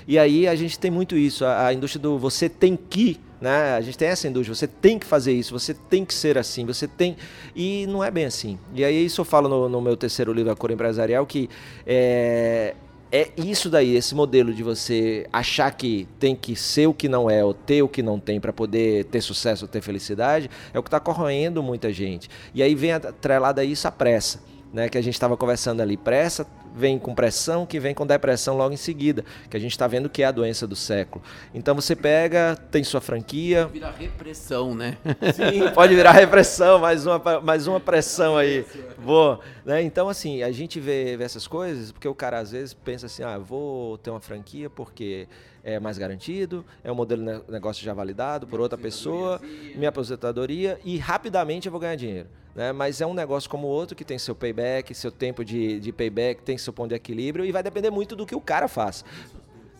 [0.06, 3.74] E aí a gente tem muito isso, a, a indústria do você tem que né?
[3.74, 6.64] A gente tem essa indústria, você tem que fazer isso, você tem que ser assim,
[6.64, 7.18] você tem.
[7.56, 8.60] E não é bem assim.
[8.72, 11.50] E aí isso eu falo no, no meu terceiro livro, A Cor Empresarial, que
[11.86, 12.76] é,
[13.12, 17.30] é isso daí, esse modelo de você achar que tem que ser o que não
[17.30, 20.80] é ou ter o que não tem para poder ter sucesso ou ter felicidade, é
[20.80, 22.30] o que está corroendo muita gente.
[22.54, 24.41] E aí vem atrelada a isso a pressa,
[24.74, 24.88] né?
[24.88, 25.97] Que a gente estava conversando ali.
[25.97, 29.88] Pressa vem com pressão, que vem com depressão logo em seguida, que a gente está
[29.88, 31.23] vendo que é a doença do século.
[31.53, 33.63] Então você pega, tem sua franquia.
[33.63, 34.97] Pode virar repressão, né?
[35.34, 38.65] Sim, pode virar repressão, mais uma, mais uma pressão aí.
[38.97, 39.81] Vou, né?
[39.81, 43.23] Então, assim, a gente vê, vê essas coisas porque o cara às vezes pensa assim:
[43.23, 45.27] ah, vou ter uma franquia porque
[45.63, 49.39] é mais garantido, é um modelo de negócio já validado por outra pessoa,
[49.75, 52.27] minha aposentadoria e rapidamente eu vou ganhar dinheiro.
[52.55, 52.71] Né?
[52.71, 55.91] Mas é um negócio como o outro que tem seu payback, seu tempo de, de
[55.91, 59.04] payback, tem seu ponto de equilíbrio e vai depender muito do que o cara faz.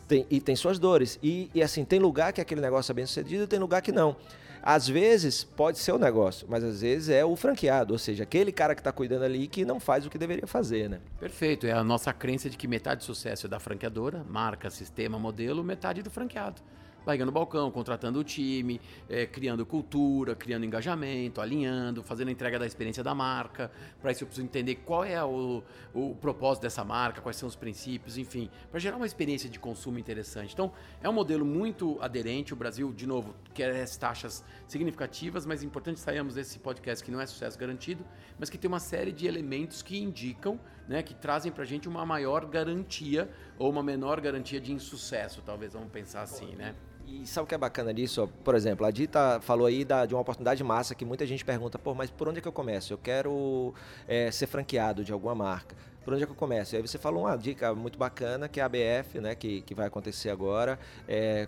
[0.08, 1.18] Tem, e tem suas dores.
[1.24, 4.16] E, e assim, tem lugar que aquele negócio é bem sucedido, tem lugar que não.
[4.64, 8.52] Às vezes pode ser o negócio, mas às vezes é o franqueado, ou seja, aquele
[8.52, 11.00] cara que está cuidando ali que não faz o que deveria fazer, né?
[11.20, 11.66] Perfeito.
[11.66, 15.64] É a nossa crença de que metade do sucesso é da franqueadora, marca, sistema, modelo,
[15.64, 16.62] metade do franqueado
[17.06, 22.60] barrigando o balcão, contratando o time, é, criando cultura, criando engajamento, alinhando, fazendo a entrega
[22.60, 23.72] da experiência da marca.
[24.02, 27.56] Para isso eu preciso entender qual é o, o propósito dessa marca, quais são os
[27.56, 30.54] princípios, enfim, para gerar uma experiência de consumo interessante.
[30.54, 32.54] Então, é um modelo muito aderente.
[32.54, 37.12] O Brasil, de novo, quer as taxas significativas, mas é importante sairmos desse podcast que
[37.12, 38.06] não é sucesso garantido,
[38.40, 41.88] mas que tem uma série de elementos que indicam, né, que trazem para a gente
[41.88, 46.76] uma maior garantia ou uma menor garantia de insucesso, talvez, vamos pensar assim, né?
[47.12, 48.30] E sabe o que é bacana disso?
[48.42, 51.78] Por exemplo, a Dita falou aí da, de uma oportunidade massa que muita gente pergunta,
[51.78, 52.94] pô, mas por onde é que eu começo?
[52.94, 53.74] Eu quero
[54.08, 56.76] é, ser franqueado de alguma marca por onde é que eu começo?
[56.76, 59.76] E aí você falou uma dica muito bacana, que é a ABF, né, que, que
[59.76, 60.80] vai acontecer agora.
[61.08, 61.48] É,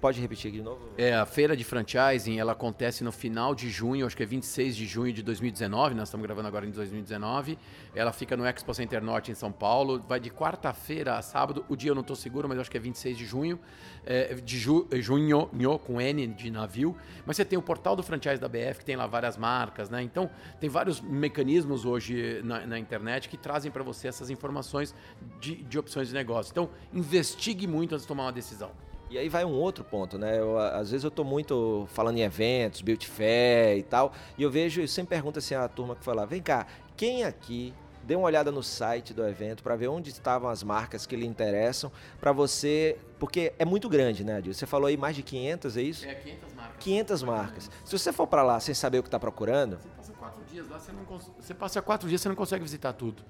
[0.00, 0.80] pode repetir aqui de novo?
[0.96, 4.76] É, a feira de franchising, ela acontece no final de junho, acho que é 26
[4.76, 7.58] de junho de 2019, nós estamos gravando agora em 2019.
[7.94, 10.02] Ela fica no Expo Center Norte, em São Paulo.
[10.08, 12.80] Vai de quarta-feira a sábado, o dia eu não estou seguro, mas acho que é
[12.80, 13.60] 26 de junho.
[14.04, 16.96] É, de ju, junho, nho, com N de navio.
[17.26, 20.02] Mas você tem o portal do franchise da ABF, que tem lá várias marcas, né?
[20.02, 24.94] Então, tem vários mecanismos hoje na, na internet que trazem para para você essas informações
[25.40, 26.50] de, de opções de negócio.
[26.50, 28.70] Então, investigue muito antes de tomar uma decisão.
[29.10, 30.40] E aí vai um outro ponto, né?
[30.40, 34.50] Eu, às vezes eu estou muito falando em eventos, Beauty Fair e tal, e eu
[34.50, 36.66] vejo, eu sempre pergunto assim a turma que foi lá, vem cá,
[36.96, 41.06] quem aqui dê uma olhada no site do evento para ver onde estavam as marcas
[41.06, 44.54] que lhe interessam, para você, porque é muito grande, né, Adil?
[44.54, 46.06] Você falou aí mais de 500, é isso?
[46.06, 46.76] É, 500 marcas.
[46.78, 47.70] 500 marcas.
[47.84, 49.78] Se você for para lá sem saber o que está procurando...
[49.78, 51.30] Você passa quatro dias lá, você, não cons...
[51.38, 53.22] você passa quatro dias, você não consegue visitar tudo.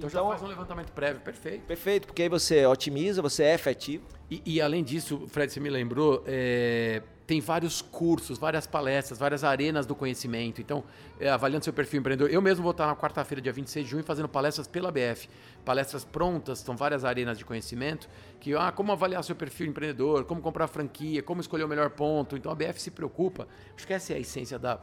[0.00, 1.66] Então, então já faz um levantamento prévio, perfeito.
[1.66, 4.04] Perfeito, porque aí você otimiza, você é efetivo.
[4.30, 9.44] E, e além disso, Fred, você me lembrou, é, tem vários cursos, várias palestras, várias
[9.44, 10.60] arenas do conhecimento.
[10.60, 10.84] Então,
[11.20, 12.32] é, avaliando seu perfil empreendedor.
[12.32, 15.28] Eu mesmo vou estar na quarta-feira, dia 26 de junho, fazendo palestras pela BF.
[15.66, 18.08] Palestras prontas, são várias arenas de conhecimento.
[18.40, 22.38] Que, ah, como avaliar seu perfil empreendedor, como comprar franquia, como escolher o melhor ponto.
[22.38, 23.46] Então, a BF se preocupa.
[23.76, 24.80] Acho que essa é a essência da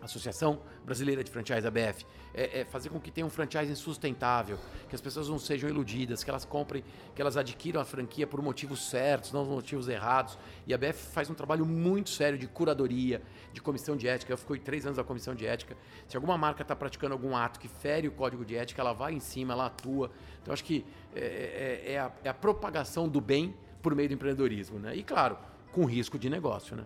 [0.00, 4.94] Associação Brasileira de Franchise, ABF, é, é, fazer com que tenha um franchising sustentável, que
[4.94, 6.82] as pessoas não sejam iludidas, que elas comprem,
[7.14, 10.36] que elas adquiram a franquia por motivos certos, não motivos errados.
[10.66, 14.32] E a ABF faz um trabalho muito sério de curadoria, de comissão de ética.
[14.32, 15.76] Eu fui três anos na comissão de ética.
[16.08, 19.12] Se alguma marca está praticando algum ato que fere o código de ética, ela vai
[19.12, 20.10] em cima, ela atua.
[20.42, 24.14] Então, acho que é, é, é a, é a propagação do bem por meio do
[24.14, 24.78] empreendedorismo.
[24.78, 24.96] Né?
[24.96, 25.38] E, claro,
[25.70, 26.76] com risco de negócio.
[26.76, 26.84] Né?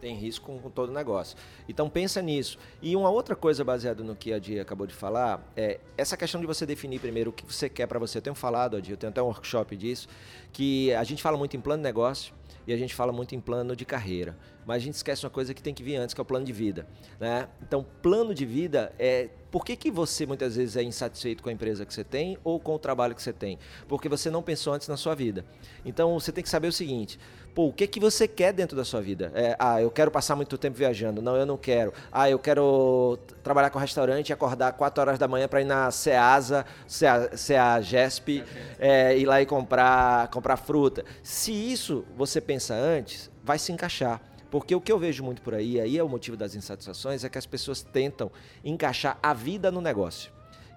[0.00, 1.36] Tem risco com, todo o negócio.
[1.68, 2.58] Então pensa nisso.
[2.80, 6.40] E uma outra coisa baseada no que a Dia acabou de falar é essa questão
[6.40, 8.18] de você definir primeiro o que você quer para você.
[8.18, 10.08] Eu tenho falado, Adia, eu tenho até um workshop disso,
[10.52, 12.34] que a gente fala muito em plano de negócio
[12.66, 14.36] e a gente fala muito em plano de carreira.
[14.66, 16.44] Mas a gente esquece uma coisa que tem que vir antes, que é o plano
[16.44, 16.86] de vida.
[17.18, 17.48] Né?
[17.62, 21.52] Então, plano de vida é por que, que você muitas vezes é insatisfeito com a
[21.52, 23.58] empresa que você tem ou com o trabalho que você tem?
[23.86, 25.44] Porque você não pensou antes na sua vida.
[25.84, 27.18] Então você tem que saber o seguinte:
[27.58, 29.32] Pô, o que que você quer dentro da sua vida?
[29.34, 31.20] É, ah, eu quero passar muito tempo viajando.
[31.20, 31.92] Não, eu não quero.
[32.12, 35.90] Ah, eu quero trabalhar com restaurante e acordar 4 horas da manhã para ir na
[35.90, 38.44] Ceasa, Cea, Cea Gesp,
[38.78, 41.04] é, ir lá e comprar, comprar fruta.
[41.20, 44.20] Se isso você pensa antes, vai se encaixar.
[44.50, 47.28] Porque o que eu vejo muito por aí, aí é o motivo das insatisfações, é
[47.28, 48.30] que as pessoas tentam
[48.64, 50.32] encaixar a vida no negócio.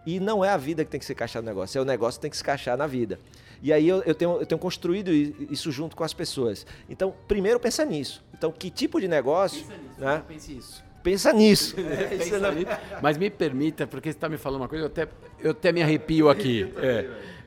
[0.05, 2.19] E não é a vida que tem que se encaixar no negócio, é o negócio
[2.19, 3.19] que tem que se encaixar na vida.
[3.61, 6.65] E aí eu, eu, tenho, eu tenho construído isso junto com as pessoas.
[6.89, 8.23] Então, primeiro pensa nisso.
[8.33, 9.61] Então, que tipo de negócio.
[9.61, 10.23] Pensa nisso, né?
[10.27, 10.83] pense isso.
[11.03, 11.75] Pensa nisso.
[11.79, 12.71] É, pensa nisso.
[13.01, 15.07] Mas me permita, porque você está me falando uma coisa, eu até,
[15.39, 16.71] eu até me arrepio aqui.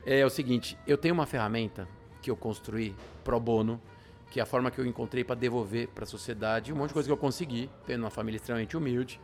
[0.07, 1.87] É, é o seguinte, eu tenho uma ferramenta
[2.21, 3.81] que eu construí pro bono,
[4.29, 6.93] que é a forma que eu encontrei para devolver para a sociedade um monte de
[6.93, 9.19] coisa que eu consegui, tendo uma família extremamente humilde,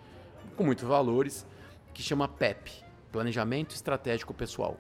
[0.56, 1.46] com muitos valores,
[1.94, 2.72] que chama PEP,
[3.12, 4.78] Planejamento Estratégico Pessoal.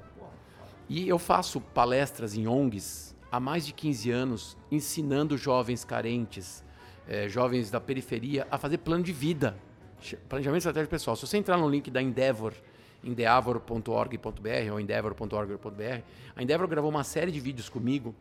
[0.88, 6.63] E eu faço palestras em ONGs há mais de 15 anos, ensinando jovens carentes,
[7.07, 9.57] é, jovens da periferia, a fazer plano de vida,
[10.27, 11.15] planejamento estratégico pessoal.
[11.15, 12.53] Se você entrar no link da Endeavor,
[13.03, 16.01] endeavor.org.br ou endeavor.org.br,
[16.36, 18.15] a Endeavor gravou uma série de vídeos comigo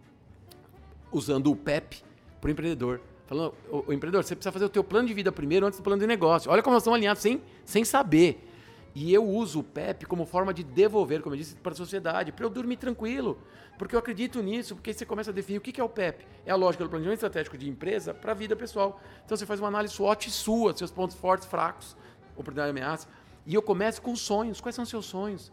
[1.12, 2.02] usando o PEP
[2.40, 3.00] para o empreendedor.
[3.26, 6.00] Falando, o, empreendedor, você precisa fazer o teu plano de vida primeiro antes do plano
[6.00, 6.50] de negócio.
[6.50, 8.46] Olha como nós estamos alinhados sem, sem saber.
[8.94, 12.32] E eu uso o PEP como forma de devolver, como eu disse, para a sociedade,
[12.32, 13.38] para eu dormir tranquilo.
[13.78, 16.26] Porque eu acredito nisso, porque você começa a definir o que é o PEP.
[16.44, 19.00] É a lógica do planejamento estratégico de empresa para a vida pessoal.
[19.24, 21.96] Então você faz uma análise SWOT sua, seus pontos fortes, fracos,
[22.36, 23.08] oportunidade e ameaça.
[23.46, 24.60] E eu começo com sonhos.
[24.60, 25.52] Quais são os seus sonhos?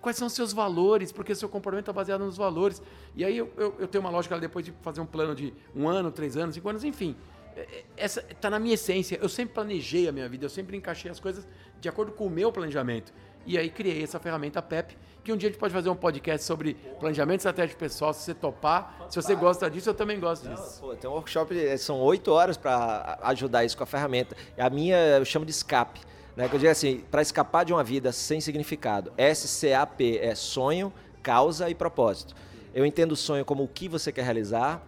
[0.00, 1.10] Quais são os seus valores?
[1.12, 2.80] Porque seu comportamento está baseado nos valores.
[3.16, 5.88] E aí eu, eu, eu tenho uma lógica depois de fazer um plano de um
[5.88, 7.16] ano, três anos, cinco anos, enfim
[7.58, 9.18] é, é, essa está na minha essência.
[9.20, 11.46] Eu sempre planejei a minha vida, eu sempre encaixei as coisas
[11.80, 13.12] de acordo com o meu planejamento.
[13.44, 16.44] E aí criei essa ferramenta PEP, que um dia a gente pode fazer um podcast
[16.44, 19.06] sobre planejamento estratégico pessoal, se você topar.
[19.08, 20.80] Se você gosta disso, eu também gosto disso.
[20.80, 24.36] Pô, tem um workshop, é, são oito horas para ajudar isso com a ferramenta.
[24.56, 26.00] A minha eu chamo de escape.
[26.38, 26.48] Né?
[26.48, 29.12] Que eu digo assim, para escapar de uma vida sem significado.
[29.34, 32.32] SCAP é sonho, causa e propósito.
[32.72, 34.80] Eu entendo o sonho como o que você quer realizar.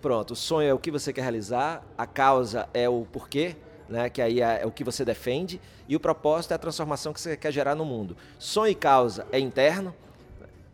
[0.00, 3.56] Pronto, o sonho é o que você quer realizar, a causa é o porquê,
[3.86, 7.12] né, que aí é, é o que você defende, e o propósito é a transformação
[7.12, 8.16] que você quer gerar no mundo.
[8.38, 9.94] Sonho e causa é interno,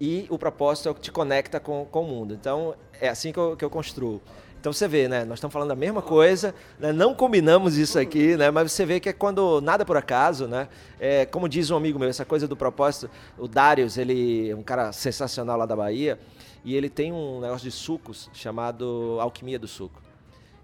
[0.01, 2.35] e o propósito é o que te conecta com, com o mundo.
[2.35, 4.23] Então, é assim que eu, que eu construo.
[4.65, 5.27] Então você vê, né?
[5.27, 6.91] Nós estamos falando da mesma coisa, né?
[6.91, 8.51] não combinamos isso aqui, né?
[8.51, 10.71] Mas você vê que é quando nada por acaso, né?
[10.99, 14.63] É, como diz um amigo meu, essa coisa do propósito, o Darius, ele é um
[14.63, 16.19] cara sensacional lá da Bahia,
[16.65, 20.01] e ele tem um negócio de sucos chamado Alquimia do Suco.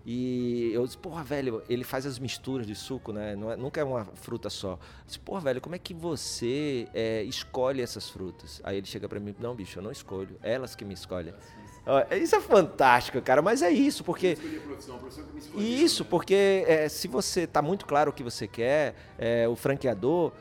[0.07, 3.33] E eu disse, porra, velho, ele faz as misturas de suco, né?
[3.35, 4.73] É, nunca é uma fruta só.
[4.73, 8.63] Eu disse, porra, velho, como é que você é, escolhe essas frutas?
[8.65, 10.39] Aí ele chega para mim, não, bicho, eu não escolho.
[10.43, 11.35] Elas que me escolhem.
[12.21, 14.37] Isso é fantástico, cara, mas é isso, porque.
[15.57, 20.33] Isso, porque é, se você está muito claro o que você quer, é, o franqueador,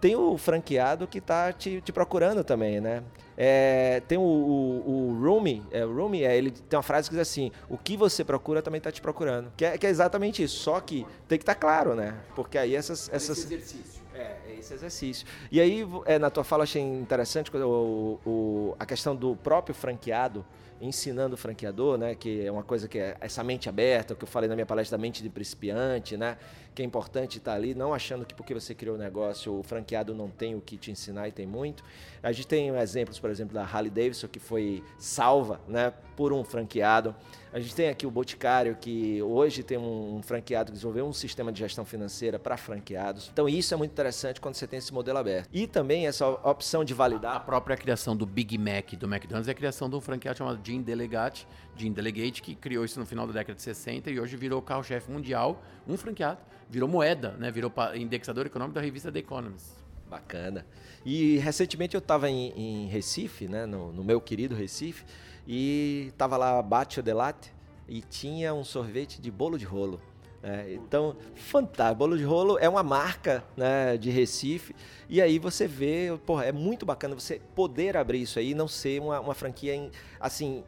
[0.00, 3.02] tem o franqueado que está te, te, procurando também, né?
[3.36, 7.14] É, tem o, o, o Rumi, é, o Rumi é, ele tem uma frase que
[7.14, 9.52] diz assim: o que você procura também está te procurando.
[9.56, 10.56] Que é, que é, exatamente isso.
[10.58, 12.14] Só que tem que estar tá claro, né?
[12.34, 13.08] Porque aí essas.
[13.12, 13.38] essas...
[13.38, 14.02] Esse exercício.
[14.14, 15.26] É, é esse exercício.
[15.50, 20.44] E aí, é, na tua fala, achei interessante o, o, a questão do próprio franqueado
[20.80, 24.24] ensinando o franqueador, né, que é uma coisa que é essa mente aberta, o que
[24.24, 26.36] eu falei na minha palestra da mente de principiante, né,
[26.74, 29.62] que é importante estar ali, não achando que porque você criou o um negócio o
[29.62, 31.82] franqueado não tem o que te ensinar e tem muito.
[32.22, 36.44] A gente tem exemplos, por exemplo, da Harley Davidson que foi salva, né, por um
[36.44, 37.14] franqueado.
[37.52, 41.50] A gente tem aqui o Boticário, que hoje tem um, franqueado que desenvolveu um sistema
[41.50, 43.30] de gestão financeira para franqueados.
[43.32, 45.48] Então, isso é muito interessante quando você tem esse modelo aberto.
[45.50, 47.36] E também essa opção de validar.
[47.36, 50.58] A própria criação do Big Mac do McDonald's é a criação de um franqueado chamado
[50.66, 54.36] Jim Delegate, Jim Delegate, que criou isso no final da década de 60 e hoje
[54.36, 57.52] virou carro-chefe mundial, um franqueado, virou moeda, né?
[57.52, 59.70] virou indexador econômico da revista The Economist.
[60.10, 60.66] Bacana.
[61.04, 65.04] E recentemente eu estava em, em, Recife, né, no, no meu querido Recife,
[65.46, 67.52] e tava lá Batio Delate
[67.88, 70.00] e tinha um sorvete de bolo de rolo.
[70.46, 71.98] É, então, fantástico.
[71.98, 74.76] Bolo de rolo é uma marca né, de Recife.
[75.08, 78.68] E aí você vê, porra, é muito bacana você poder abrir isso aí e não
[78.68, 80.62] ser uma, uma franquia em, assim,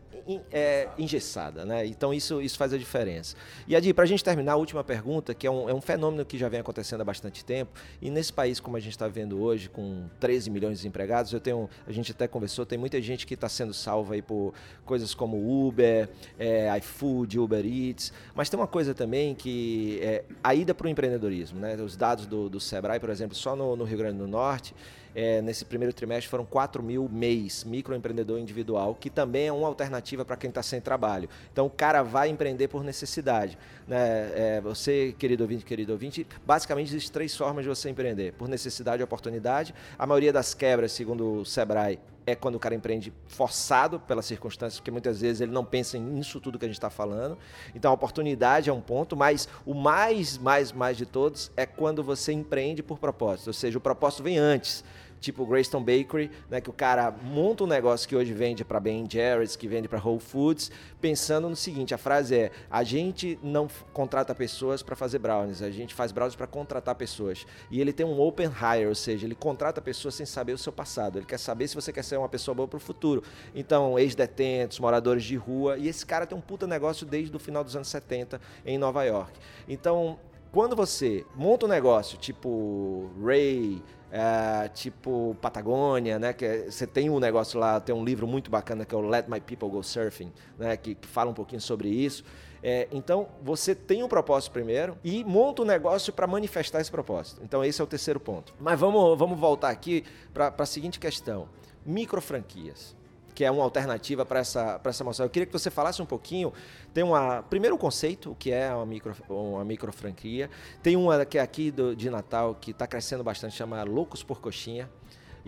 [0.52, 1.86] é, engessada, né?
[1.86, 3.36] Então isso, isso faz a diferença.
[3.66, 6.24] E Adi, para a gente terminar, a última pergunta, que é um, é um fenômeno
[6.24, 9.40] que já vem acontecendo há bastante tempo, e nesse país, como a gente está vendo
[9.40, 13.26] hoje, com 13 milhões de empregados, eu tenho, a gente até conversou, tem muita gente
[13.26, 14.54] que está sendo salva aí por
[14.84, 20.54] coisas como Uber, é, iFood, Uber Eats, mas tem uma coisa também que é a
[20.54, 21.76] ida para o empreendedorismo, né?
[21.76, 24.74] Os dados do, do Sebrae, por exemplo, só no, no Rio Grande do Norte,
[25.18, 30.24] é, nesse primeiro trimestre foram 4 mil MEIs, microempreendedor individual, que também é uma alternativa
[30.24, 31.28] para quem está sem trabalho.
[31.52, 33.58] Então o cara vai empreender por necessidade.
[33.88, 33.98] Né?
[33.98, 39.02] É, você, querido ouvinte, querido ouvinte, basicamente existem três formas de você empreender: por necessidade
[39.02, 39.74] e oportunidade.
[39.98, 44.78] A maioria das quebras, segundo o Sebrae, é quando o cara empreende forçado pelas circunstâncias,
[44.78, 47.36] porque muitas vezes ele não pensa nisso tudo que a gente está falando.
[47.74, 52.04] Então a oportunidade é um ponto, mas o mais, mais, mais de todos é quando
[52.04, 54.84] você empreende por propósito, ou seja, o propósito vem antes
[55.20, 59.06] tipo Greystone Bakery, né, que o cara monta um negócio que hoje vende para Ben
[59.08, 63.68] Jerry's, que vende para Whole Foods, pensando no seguinte, a frase é: a gente não
[63.92, 67.46] contrata pessoas para fazer brownies, a gente faz brownies para contratar pessoas.
[67.70, 70.72] E ele tem um open hire, ou seja, ele contrata pessoas sem saber o seu
[70.72, 71.18] passado.
[71.18, 73.22] Ele quer saber se você quer ser uma pessoa boa para o futuro.
[73.54, 77.64] Então, ex-detentos, moradores de rua, e esse cara tem um puta negócio desde o final
[77.64, 79.32] dos anos 70 em Nova York.
[79.68, 80.18] Então,
[80.50, 86.32] quando você monta um negócio tipo Ray, é, tipo Patagônia, né?
[86.32, 89.00] Que é, você tem um negócio lá, tem um livro muito bacana que é o
[89.00, 90.76] Let My People Go Surfing, né?
[90.76, 92.24] Que, que fala um pouquinho sobre isso.
[92.62, 97.40] É, então, você tem um propósito primeiro e monta um negócio para manifestar esse propósito.
[97.44, 98.52] Então, esse é o terceiro ponto.
[98.58, 101.48] Mas vamos, vamos voltar aqui para a seguinte questão:
[101.86, 102.97] micro franquias
[103.38, 105.24] que é uma alternativa para essa, essa moção.
[105.24, 106.52] Eu queria que você falasse um pouquinho.
[106.92, 107.40] Tem uma.
[107.40, 110.50] Primeiro conceito, o que é uma micro, uma micro franquia.
[110.82, 114.40] Tem uma que é aqui do, de Natal que está crescendo bastante, chama Loucos por
[114.40, 114.90] Coxinha.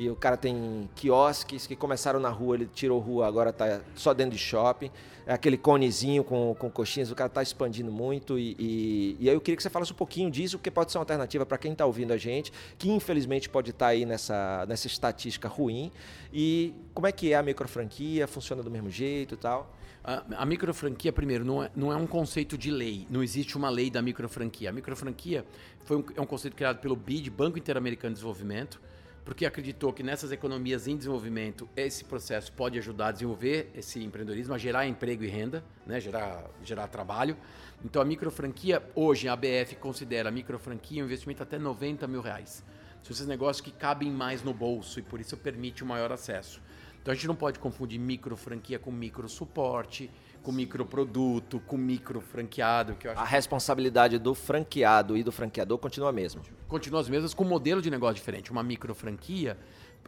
[0.00, 4.14] E o cara tem quiosques que começaram na rua, ele tirou rua, agora está só
[4.14, 4.90] dentro de shopping.
[5.26, 8.38] É aquele conezinho com, com coxinhas, o cara está expandindo muito.
[8.38, 10.96] E, e, e, aí eu queria que você falasse um pouquinho disso, porque pode ser
[10.96, 14.64] uma alternativa para quem está ouvindo a gente, que infelizmente pode estar tá aí nessa,
[14.66, 15.92] nessa estatística ruim.
[16.32, 18.26] E como é que é a microfranquia?
[18.26, 19.70] Funciona do mesmo jeito e tal?
[20.02, 23.06] A, a microfranquia, primeiro, não é, não é um conceito de lei.
[23.10, 24.70] Não existe uma lei da microfranquia.
[24.70, 25.44] A microfranquia
[25.84, 28.80] foi um, é um conceito criado pelo BID, Banco Interamericano de Desenvolvimento,
[29.24, 34.54] porque acreditou que nessas economias em desenvolvimento esse processo pode ajudar a desenvolver esse empreendedorismo,
[34.54, 37.36] a gerar emprego e renda, né, gerar, gerar trabalho.
[37.84, 42.64] Então a microfranquia, hoje a ABF considera a microfranquia um investimento até 90 mil reais.
[43.02, 46.12] São esses negócios que cabem mais no bolso e por isso permite o um maior
[46.12, 46.60] acesso.
[47.00, 50.10] Então a gente não pode confundir micro franquia com micro suporte,
[50.42, 52.94] com microproduto, com micro franqueado.
[52.94, 56.42] Que a responsabilidade do franqueado e do franqueador continua a mesma.
[56.68, 58.50] Continua as mesmas com um modelo de negócio diferente.
[58.50, 59.58] Uma micro franquia,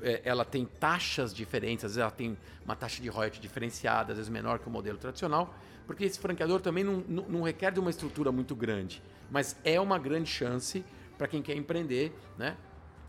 [0.01, 4.19] é, ela tem taxas diferentes, às vezes ela tem uma taxa de royalties diferenciada, às
[4.19, 5.55] vezes menor que o modelo tradicional,
[5.87, 9.81] porque esse franqueador também não, não, não requer de uma estrutura muito grande, mas é
[9.81, 10.85] uma grande chance
[11.19, 12.57] para quem quer empreender, né?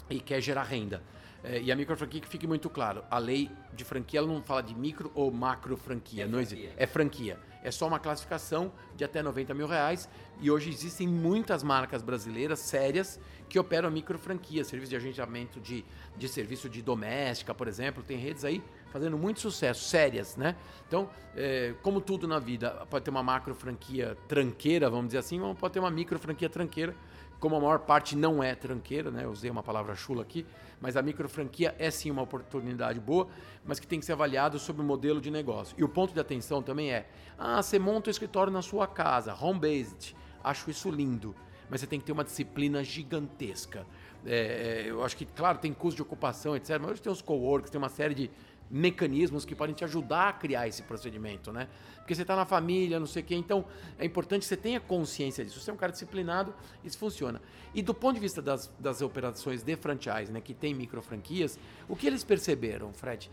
[0.09, 1.01] E quer gerar renda.
[1.43, 4.41] É, e a micro franquia que fique muito claro, a lei de franquia ela não
[4.41, 6.58] fala de micro ou macro franquia, é não franquia.
[6.58, 6.73] existe.
[6.77, 7.39] É franquia.
[7.62, 10.10] É só uma classificação de até 90 mil reais
[10.41, 15.86] e hoje existem muitas marcas brasileiras sérias que operam micro franquia, serviço de agendamento de,
[16.15, 20.56] de serviço de doméstica, por exemplo, tem redes aí fazendo muito sucesso, sérias, né?
[20.88, 25.39] Então, é, como tudo na vida, pode ter uma macro franquia tranqueira, vamos dizer assim,
[25.39, 26.95] ou pode ter uma micro franquia tranqueira
[27.44, 29.26] como a maior parte não é tranqueira, né?
[29.26, 30.46] Eu usei uma palavra chula aqui,
[30.80, 33.28] mas a micro franquia é sim uma oportunidade boa,
[33.66, 35.76] mas que tem que ser avaliado sobre o modelo de negócio.
[35.78, 37.06] E o ponto de atenção também é:
[37.38, 40.16] ah, você monta o escritório na sua casa, home-based.
[40.41, 41.36] Acho isso lindo,
[41.70, 43.86] mas você tem que ter uma disciplina gigantesca.
[44.26, 46.80] É, é eu acho que, claro, tem custo de ocupação, etc.
[46.80, 48.32] Mas hoje tem os coworks, tem uma série de
[48.70, 51.68] mecanismos que podem te ajudar a criar esse procedimento, né?
[51.97, 53.36] Porque você está na família, não sei o quê.
[53.36, 53.66] Então,
[53.97, 55.59] é importante que você tenha consciência disso.
[55.59, 56.53] Você é um cara disciplinado,
[56.84, 57.41] isso funciona.
[57.74, 61.57] E do ponto de vista das, das operações de franchise, né, que tem micro franquias,
[61.88, 63.32] o que eles perceberam, Fred?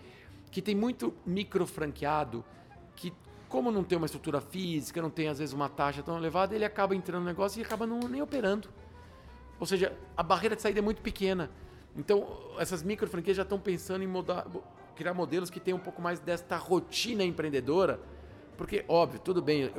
[0.51, 2.45] Que tem muito micro franqueado
[2.95, 3.13] que,
[3.49, 6.65] como não tem uma estrutura física, não tem às vezes uma taxa tão elevada, ele
[6.65, 8.69] acaba entrando no negócio e acaba não, nem operando.
[9.59, 11.51] Ou seja, a barreira de saída é muito pequena.
[11.97, 12.27] Então,
[12.59, 14.47] essas micro franquias já estão pensando em mudar,
[15.01, 17.99] criar modelos que tenham um pouco mais desta rotina empreendedora.
[18.59, 19.73] Porque, óbvio, tudo bem,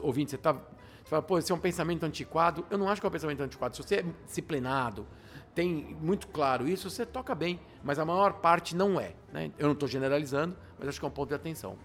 [0.00, 0.52] ouvinte, você está.
[0.52, 2.64] Você fala, pô, esse é um pensamento antiquado.
[2.70, 3.74] Eu não acho que é um pensamento antiquado.
[3.74, 5.04] Se você é disciplinado,
[5.52, 7.58] tem muito claro isso, você toca bem.
[7.82, 9.14] Mas a maior parte não é.
[9.32, 9.50] Né?
[9.58, 11.76] Eu não estou generalizando, mas acho que é um ponto de atenção.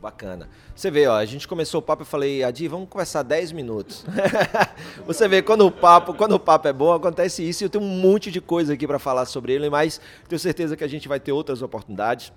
[0.00, 0.48] Bacana.
[0.74, 4.04] Você vê, ó, a gente começou o papo e falei, Adi, vamos conversar 10 minutos.
[5.06, 7.84] Você vê, quando o papo, quando o papo é bom, acontece isso e eu tenho
[7.84, 11.08] um monte de coisa aqui para falar sobre ele, mas tenho certeza que a gente
[11.08, 12.32] vai ter outras oportunidades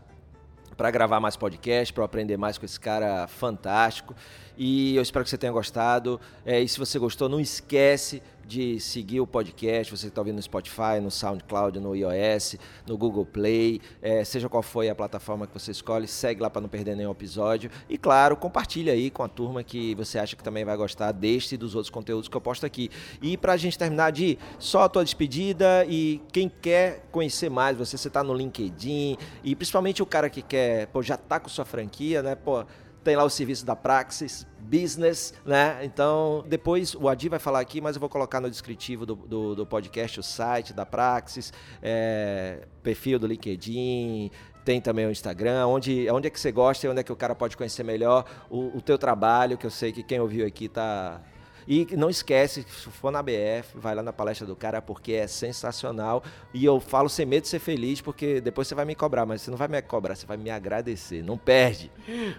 [0.77, 4.15] para gravar mais podcast, para aprender mais com esse cara fantástico.
[4.55, 6.21] E eu espero que você tenha gostado.
[6.45, 10.41] É, e se você gostou, não esquece de seguir o podcast, você está ouvindo no
[10.41, 12.55] Spotify, no SoundCloud, no iOS,
[12.87, 16.61] no Google Play, é, seja qual for a plataforma que você escolhe, segue lá para
[16.61, 17.69] não perder nenhum episódio.
[17.89, 21.55] E claro, compartilha aí com a turma que você acha que também vai gostar deste
[21.55, 22.89] e dos outros conteúdos que eu posto aqui.
[23.21, 27.77] E para a gente terminar de só a tua despedida e quem quer conhecer mais,
[27.77, 31.65] você está no LinkedIn e principalmente o cara que quer, pô, já tá com sua
[31.65, 32.63] franquia, né, pô,
[33.07, 35.79] tem lá o serviço da Praxis Business, né?
[35.81, 39.55] Então, depois o Adi vai falar aqui, mas eu vou colocar no descritivo do, do,
[39.55, 44.29] do podcast o site da Praxis, é, perfil do LinkedIn,
[44.65, 47.15] tem também o Instagram, onde, onde é que você gosta e onde é que o
[47.15, 50.67] cara pode conhecer melhor o, o teu trabalho, que eu sei que quem ouviu aqui
[50.67, 51.21] tá
[51.67, 55.27] e não esquece, se for na BF, vai lá na palestra do cara, porque é
[55.27, 56.23] sensacional.
[56.53, 59.41] E eu falo sem medo de ser feliz, porque depois você vai me cobrar, mas
[59.41, 61.21] você não vai me cobrar, você vai me agradecer.
[61.21, 61.91] Não perde.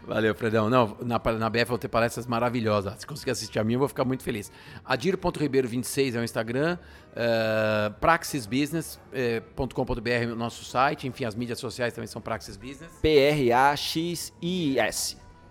[0.06, 0.70] Valeu, Fredão.
[0.70, 2.94] Não, na, na BF vou ter palestras maravilhosas.
[2.98, 4.50] Se conseguir assistir a mim, eu vou ficar muito feliz.
[4.82, 6.78] Adiro.ribeiro26 é o Instagram.
[7.12, 11.06] Uh, praxisbusiness.com.br é o nosso site.
[11.06, 12.92] Enfim, as mídias sociais também são Praxis Business.
[13.02, 14.38] P-R-A-X-I-S.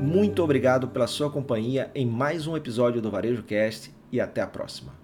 [0.00, 4.46] Muito obrigado pela sua companhia em mais um episódio do Varejo Cast e até a
[4.46, 5.01] próxima.